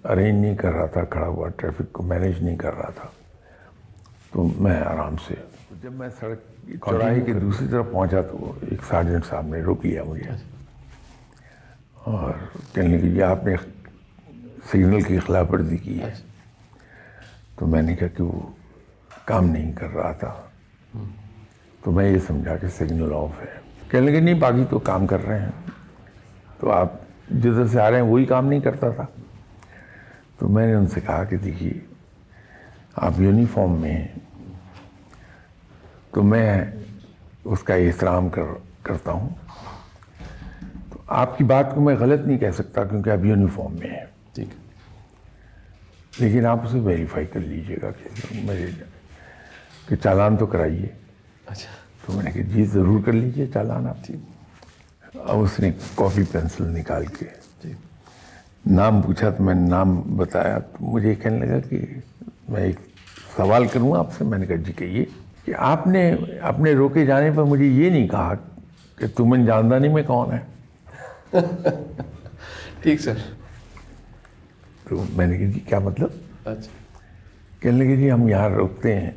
ارینج 0.09 0.45
نہیں 0.45 0.55
کر 0.55 0.71
رہا 0.71 0.85
تھا 0.85 1.03
کھڑا 1.03 1.27
ہوا 1.27 1.49
ٹریفک 1.49 1.91
کو 1.91 2.03
مینیج 2.03 2.43
نہیں 2.43 2.55
کر 2.55 2.73
رہا 2.77 2.89
تھا۔ 2.89 3.07
تو 4.31 4.47
میں 4.57 4.81
آرام 4.81 5.15
سے 5.27 5.33
جب 5.81 5.93
میں 5.93 6.09
سڑک 6.19 6.39
چوراہے 6.89 7.21
کے 7.21 7.33
دوسری 7.33 7.67
طرف 7.67 7.85
پہنچا 7.91 8.21
تو 8.21 8.53
ایک 8.61 8.79
سارجنٹ 8.87 9.25
صاحب 9.25 9.47
نے 9.47 9.61
روک 9.61 9.85
لیا 9.85 10.03
مجھے۔ 10.03 10.29
اور 12.03 12.33
کہنے 12.73 12.97
لگے 12.97 13.07
یہ 13.07 13.23
آپ 13.23 13.45
نے 13.45 13.55
سگنل 14.71 15.01
کی 15.01 15.19
خلاف 15.19 15.51
ورزی 15.51 15.77
کی 15.77 16.01
ہے۔ 16.01 16.13
تو 17.55 17.67
میں 17.67 17.81
نے 17.81 17.95
کہا 17.95 18.07
کہ 18.07 18.23
وہ 18.23 18.39
کام 19.25 19.45
نہیں 19.45 19.73
کر 19.73 19.89
رہا 19.89 20.11
تھا۔ 20.11 20.33
تو 21.83 21.91
میں 21.91 22.09
یہ 22.09 22.17
سمجھا 22.27 22.57
کہ 22.57 22.67
سگنل 22.67 23.13
آف 23.13 23.41
ہے۔ 23.41 23.59
کہنے 23.89 24.11
لگے 24.11 24.19
نہیں 24.19 24.33
باقی 24.33 24.63
تو 24.69 24.79
کام 24.79 25.07
کر 25.07 25.25
رہے 25.25 25.39
ہیں۔ 25.39 25.69
تو 26.59 26.71
آپ 26.71 26.93
جدھر 27.29 27.67
سے 27.67 27.81
آ 27.81 27.89
رہے 27.89 27.97
ہیں 27.97 28.09
وہی 28.09 28.25
کام 28.25 28.47
نہیں 28.47 28.59
کرتا 28.59 28.89
تھا۔ 28.89 29.05
تو 30.37 30.49
میں 30.49 30.67
نے 30.67 30.73
ان 30.73 30.87
سے 30.87 30.99
کہا 31.01 31.23
کہ 31.23 31.37
دیکھیے 31.37 31.73
آپ 32.95 33.13
یونیفارم 33.17 33.81
میں 33.81 33.91
ہیں 33.91 34.07
تو 36.11 36.23
میں 36.23 36.65
اس 37.43 37.63
کا 37.63 37.73
احترام 37.73 38.29
کر 38.29 38.41
کرتا 38.83 39.11
ہوں۔ 39.11 39.29
تو 40.93 40.99
آپ 41.07 41.37
کی 41.37 41.43
بات 41.43 41.75
کو 41.75 41.81
میں 41.81 41.95
غلط 41.95 42.27
نہیں 42.27 42.37
کہہ 42.37 42.51
سکتا 42.51 42.83
کیونکہ 42.83 43.09
آپ 43.09 43.25
یونیفارم 43.25 43.73
میں 43.73 43.89
ہیں۔ 43.89 44.05
ٹھیک۔ 44.33 44.47
ہے 44.47 44.65
لیکن 46.19 46.45
آپ 46.45 46.65
اسے 46.65 46.79
ویریفائی 46.79 47.25
کر 47.25 47.39
لیجیے 47.39 47.77
گا 47.81 47.91
کہ 47.91 48.09
میرے 48.43 48.65
کہ 49.87 49.95
چالان 49.95 50.37
تو 50.37 50.45
کرائیے۔ 50.45 50.87
اچھا۔ 51.45 51.71
تو 52.05 52.13
میں 52.13 52.23
نے 52.23 52.31
کہا 52.31 52.41
جی 52.41 52.63
ضرور 52.65 53.03
کر 53.05 53.11
لیجیے 53.11 53.47
چالان 53.53 53.87
آپ۔ 53.87 53.97
ٹھیک 54.05 54.19
اب 55.13 55.39
اس 55.39 55.59
نے 55.59 55.71
کاپی 55.95 56.23
پینسل 56.31 56.67
نکال 56.67 57.05
کے 57.05 57.25
ٹھیک 57.61 57.75
نام 58.65 59.01
پوچھا 59.01 59.29
تو 59.29 59.43
میں 59.43 59.55
نے 59.55 59.69
نام 59.69 60.01
بتایا 60.15 60.59
تو 60.59 60.77
مجھے 60.79 61.15
کہنے 61.15 61.45
لگا 61.45 61.59
کہ 61.59 61.85
میں 62.49 62.61
ایک 62.61 62.75
سوال 63.35 63.67
کروں 63.67 63.95
آپ 63.97 64.07
سے 64.17 64.23
میں 64.23 64.37
نے 64.37 64.45
کہا 64.45 64.55
جی 64.55 64.73
کہیے 64.73 65.05
کہ 65.45 65.53
آپ 65.57 65.87
نے 65.87 66.15
اپنے 66.41 66.73
روکے 66.73 67.05
جانے 67.05 67.31
پر 67.31 67.43
مجھے 67.43 67.65
یہ 67.65 67.89
نہیں 67.89 68.07
کہا 68.07 68.33
کہ 68.95 69.07
تمن 69.15 69.45
جاندانی 69.45 69.87
میں 69.87 70.03
کون 70.03 70.31
ہے 70.31 70.39
ٹھیک 72.81 73.01
سر۔ 73.01 73.13
تو 74.89 75.03
میں 75.15 75.27
نے 75.27 75.37
کہا 75.37 75.47
جی 75.47 75.59
کیا 75.59 75.79
مطلب؟ 75.79 76.09
اچھا۔ 76.45 76.71
کہنے 77.59 77.77
لگے 77.77 77.95
جی 77.95 78.11
ہم 78.11 78.29
یہاں 78.29 78.49
روکتے 78.49 78.99
ہیں۔ 78.99 79.11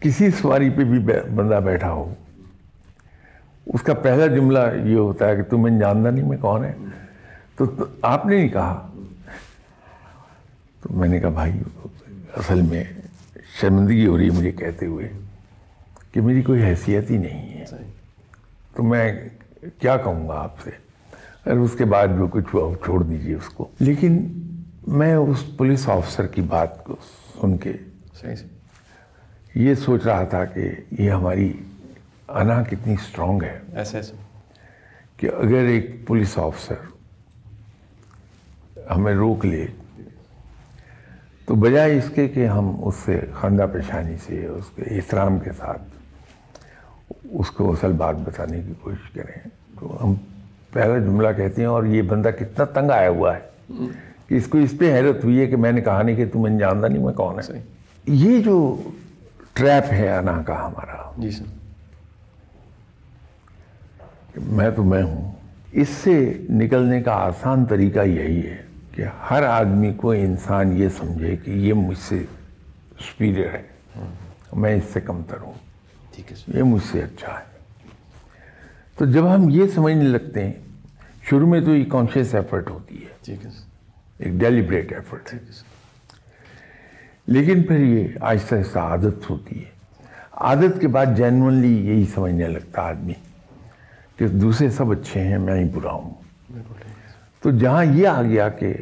کسی 0.00 0.30
سواری 0.30 0.70
پہ 0.70 0.84
بھی 0.84 0.98
بندہ 1.34 1.60
بیٹھا 1.64 1.92
ہو۔ 1.92 2.14
اس 3.66 3.82
کا 3.82 3.94
پہلا 3.94 4.26
جملہ 4.26 4.58
یہ 4.84 4.96
ہوتا 4.96 5.28
ہے 5.28 5.36
کہ 5.36 5.42
تمہیں 5.42 5.78
جاندانی 5.80 6.22
میں 6.22 6.38
کون 6.38 6.64
ہے 6.64 6.72
تو 7.56 7.64
آپ 8.02 8.26
نے 8.26 8.36
نہیں 8.36 8.48
کہا۔ 8.48 8.89
میں 10.90 11.08
نے 11.08 11.20
کہا 11.20 11.28
بھائی 11.28 11.52
اصل 12.36 12.62
میں 12.62 12.84
شرمندگی 13.60 14.06
ہو 14.06 14.18
رہی 14.18 14.24
ہے 14.24 14.30
مجھے 14.30 14.52
کہتے 14.52 14.86
ہوئے 14.86 15.08
کہ 16.12 16.20
میری 16.20 16.42
کوئی 16.42 16.62
حیثیت 16.62 17.10
ہی 17.10 17.16
نہیں 17.16 17.58
ہے۔ 17.58 17.64
تو 18.76 18.82
میں 18.82 19.28
کیا 19.78 19.96
کہوں 19.96 20.28
گا 20.28 20.34
آپ 20.34 20.60
سے؟ 20.64 20.70
اور 21.46 21.56
اس 21.56 21.70
کے 21.78 21.84
بعد 21.84 22.08
جو 22.08 22.26
کچھ 22.26 22.54
ہوا 22.54 22.84
چھوڑ 22.84 23.02
دیجیے 23.02 23.34
اس 23.34 23.48
کو۔ 23.48 23.68
لیکن 23.80 24.40
میں 24.86 25.14
اس 25.14 25.56
پولیس 25.56 25.88
آفیسر 25.88 26.26
کی 26.26 26.42
بات 26.42 26.84
کو 26.84 26.96
سن 27.40 27.56
کے 27.56 27.72
یہ 29.54 29.74
سوچ 29.74 30.06
رہا 30.06 30.24
تھا 30.24 30.44
کہ 30.44 30.70
یہ 30.98 31.10
ہماری 31.10 31.52
انا 32.28 32.62
کتنی 32.62 32.92
اسٹرانگ 32.92 33.42
ہے۔ 33.42 33.60
ایسا 33.74 33.96
ایسا 33.96 34.14
کہ 35.16 35.26
اگر 35.26 35.64
ایک 35.64 36.06
پولیس 36.06 36.38
آفیسر 36.38 36.74
ہمیں 38.96 39.14
روک 39.14 39.46
لے 39.46 39.66
تو 41.50 41.54
بجائے 41.54 41.98
اس 41.98 42.10
کے 42.14 42.28
کہ 42.28 42.46
ہم 42.46 42.84
اس 42.84 42.94
سے 43.04 43.20
خندہ 43.40 43.66
پیشانی 43.72 44.16
سے 44.26 44.46
اس 44.46 44.64
کے 44.76 44.82
احترام 44.82 45.38
کے 45.38 45.50
ساتھ 45.52 45.82
اس 47.24 47.50
کو 47.50 47.72
اصل 47.72 47.92
بات 47.92 48.16
بتانے 48.16 48.60
کی 48.60 48.72
کوشش 48.80 49.10
کریں۔ 49.10 49.48
تو 49.80 50.04
ہم 50.04 50.14
پہلا 50.72 50.98
جملہ 50.98 51.28
کہتے 51.36 51.62
ہیں 51.62 51.68
اور 51.68 51.84
یہ 51.84 52.02
بندہ 52.02 52.28
کتنا 52.28 52.64
تنگ 52.64 52.90
آیا 52.90 53.08
ہوا 53.08 53.36
ہے 53.36 53.72
کہ 54.26 54.34
اس 54.34 54.46
کو 54.46 54.58
اس 54.58 54.74
پہ 54.78 54.94
حیرت 54.94 55.24
ہوئی 55.24 55.40
ہے 55.40 55.46
کہ 55.46 55.56
میں 55.56 55.72
نے 55.72 55.80
کہا 55.80 56.02
نہیں 56.02 56.16
کہ 56.16 56.24
تم 56.32 56.58
جانتا 56.58 56.88
نہیں 56.88 57.02
میں 57.02 57.12
کون 57.12 57.38
ہے؟ 57.38 57.62
یہ 58.06 58.42
جو 58.42 58.82
ٹریپ 59.52 59.92
ہے 59.92 60.16
انا 60.16 60.42
کا 60.46 60.66
ہمارا 60.66 61.10
جی 61.18 61.30
سر۔ 61.30 61.44
میں 64.36 64.70
تو 64.70 64.84
میں 64.84 65.02
ہوں۔ 65.02 65.32
اس 65.72 65.88
سے 65.88 66.32
نکلنے 66.50 67.02
کا 67.02 67.12
آسان 67.12 67.64
طریقہ 67.64 68.00
یہی 68.00 68.46
ہے 68.46 68.69
کہ 68.92 69.04
ہر 69.30 69.42
آدمی 69.42 69.94
کو 69.94 70.12
انسان 70.12 70.76
یہ 70.76 70.88
سمجھے 70.88 71.36
کہ 71.36 71.50
یہ 71.50 71.72
مجھ 71.72 71.98
سے 71.98 72.24
سپیریئر 73.00 73.54
ہے۔ 73.54 73.62
میں 74.52 74.74
اس 74.74 74.84
سے 74.92 75.00
کمتر 75.00 75.36
ہوں۔ 75.40 75.52
ٹھیک 76.14 76.32
ہے 76.32 76.58
یہ 76.58 76.62
مجھ 76.62 76.82
سے 76.92 77.02
اچھا 77.02 77.38
ہے۔ 77.38 77.44
تو 78.96 79.04
جب 79.04 79.34
ہم 79.34 79.48
یہ 79.48 79.66
سمجھنے 79.74 80.04
لگتے 80.04 80.44
ہیں 80.44 80.52
شروع 81.22 81.48
میں 81.48 81.60
تو 81.60 81.76
یہ 81.76 81.90
کانشیس 81.90 82.34
ایفرٹ 82.34 82.70
ہوتی 82.70 83.02
ہے۔ 83.02 83.08
ٹھیک 83.22 83.46
ہے 83.46 83.50
ایک 84.18 84.32
ڈیلیبریٹ 84.32 84.92
ایفرٹ 84.92 85.34
ہے۔ 85.34 85.38
لیکن 87.26 87.62
پھر 87.62 87.78
یہ 87.78 88.08
آہستہ 88.20 88.54
آہستہ 88.54 88.78
عادت 88.78 89.30
ہوتی 89.30 89.64
ہے۔ 89.64 89.70
عادت 90.32 90.80
کے 90.80 90.88
بعد 90.88 91.06
جینونلی 91.16 91.86
یہی 91.86 92.04
سمجھنے 92.14 92.48
لگتا 92.48 92.82
آدمی 92.82 93.12
کہ 94.16 94.28
دوسرے 94.28 94.70
سب 94.70 94.90
اچھے 94.90 95.20
ہیں 95.20 95.38
میں 95.38 95.64
ہی 95.64 95.64
برا 95.64 95.92
ہوں 95.92 96.10
بالکل 96.52 96.74
ٹھیک 96.74 97.04
ہے 97.04 97.12
سر 97.12 97.29
تو 97.42 97.50
جہاں 97.50 97.84
یہ 97.84 98.08
آ 98.08 98.22
گیا 98.22 98.48
کہ 98.48 98.74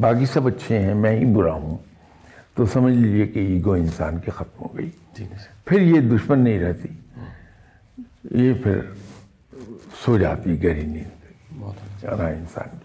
باقی 0.00 0.26
سب 0.26 0.46
اچھے 0.46 0.78
ہیں 0.78 0.94
میں 0.94 1.16
ہی 1.16 1.24
برا 1.24 1.52
ہوں 1.52 1.78
تو 2.54 2.66
سمجھ 2.66 2.94
لیجیے 2.94 3.26
کہ 3.26 3.38
ایگو 3.38 3.72
انسان 3.72 4.18
کی 4.18 4.30
ختم 4.30 4.62
ہو 4.62 4.78
گئی۔ 4.78 4.90
سر۔ 5.16 5.24
پھر 5.64 5.80
یہ 5.80 6.00
دشمن 6.00 6.38
نہیں 6.38 6.60
رہتی۔ 6.60 6.88
یہ 8.30 8.52
پھر 8.62 8.80
سو 10.04 10.18
جاتی 10.18 10.64
گہری 10.64 10.82
نیند۔ 10.82 11.10
بہت 11.58 11.74
اچھا۔ 11.76 12.08
جانا 12.08 12.28
انسان 12.28 12.78
کی 12.78 12.83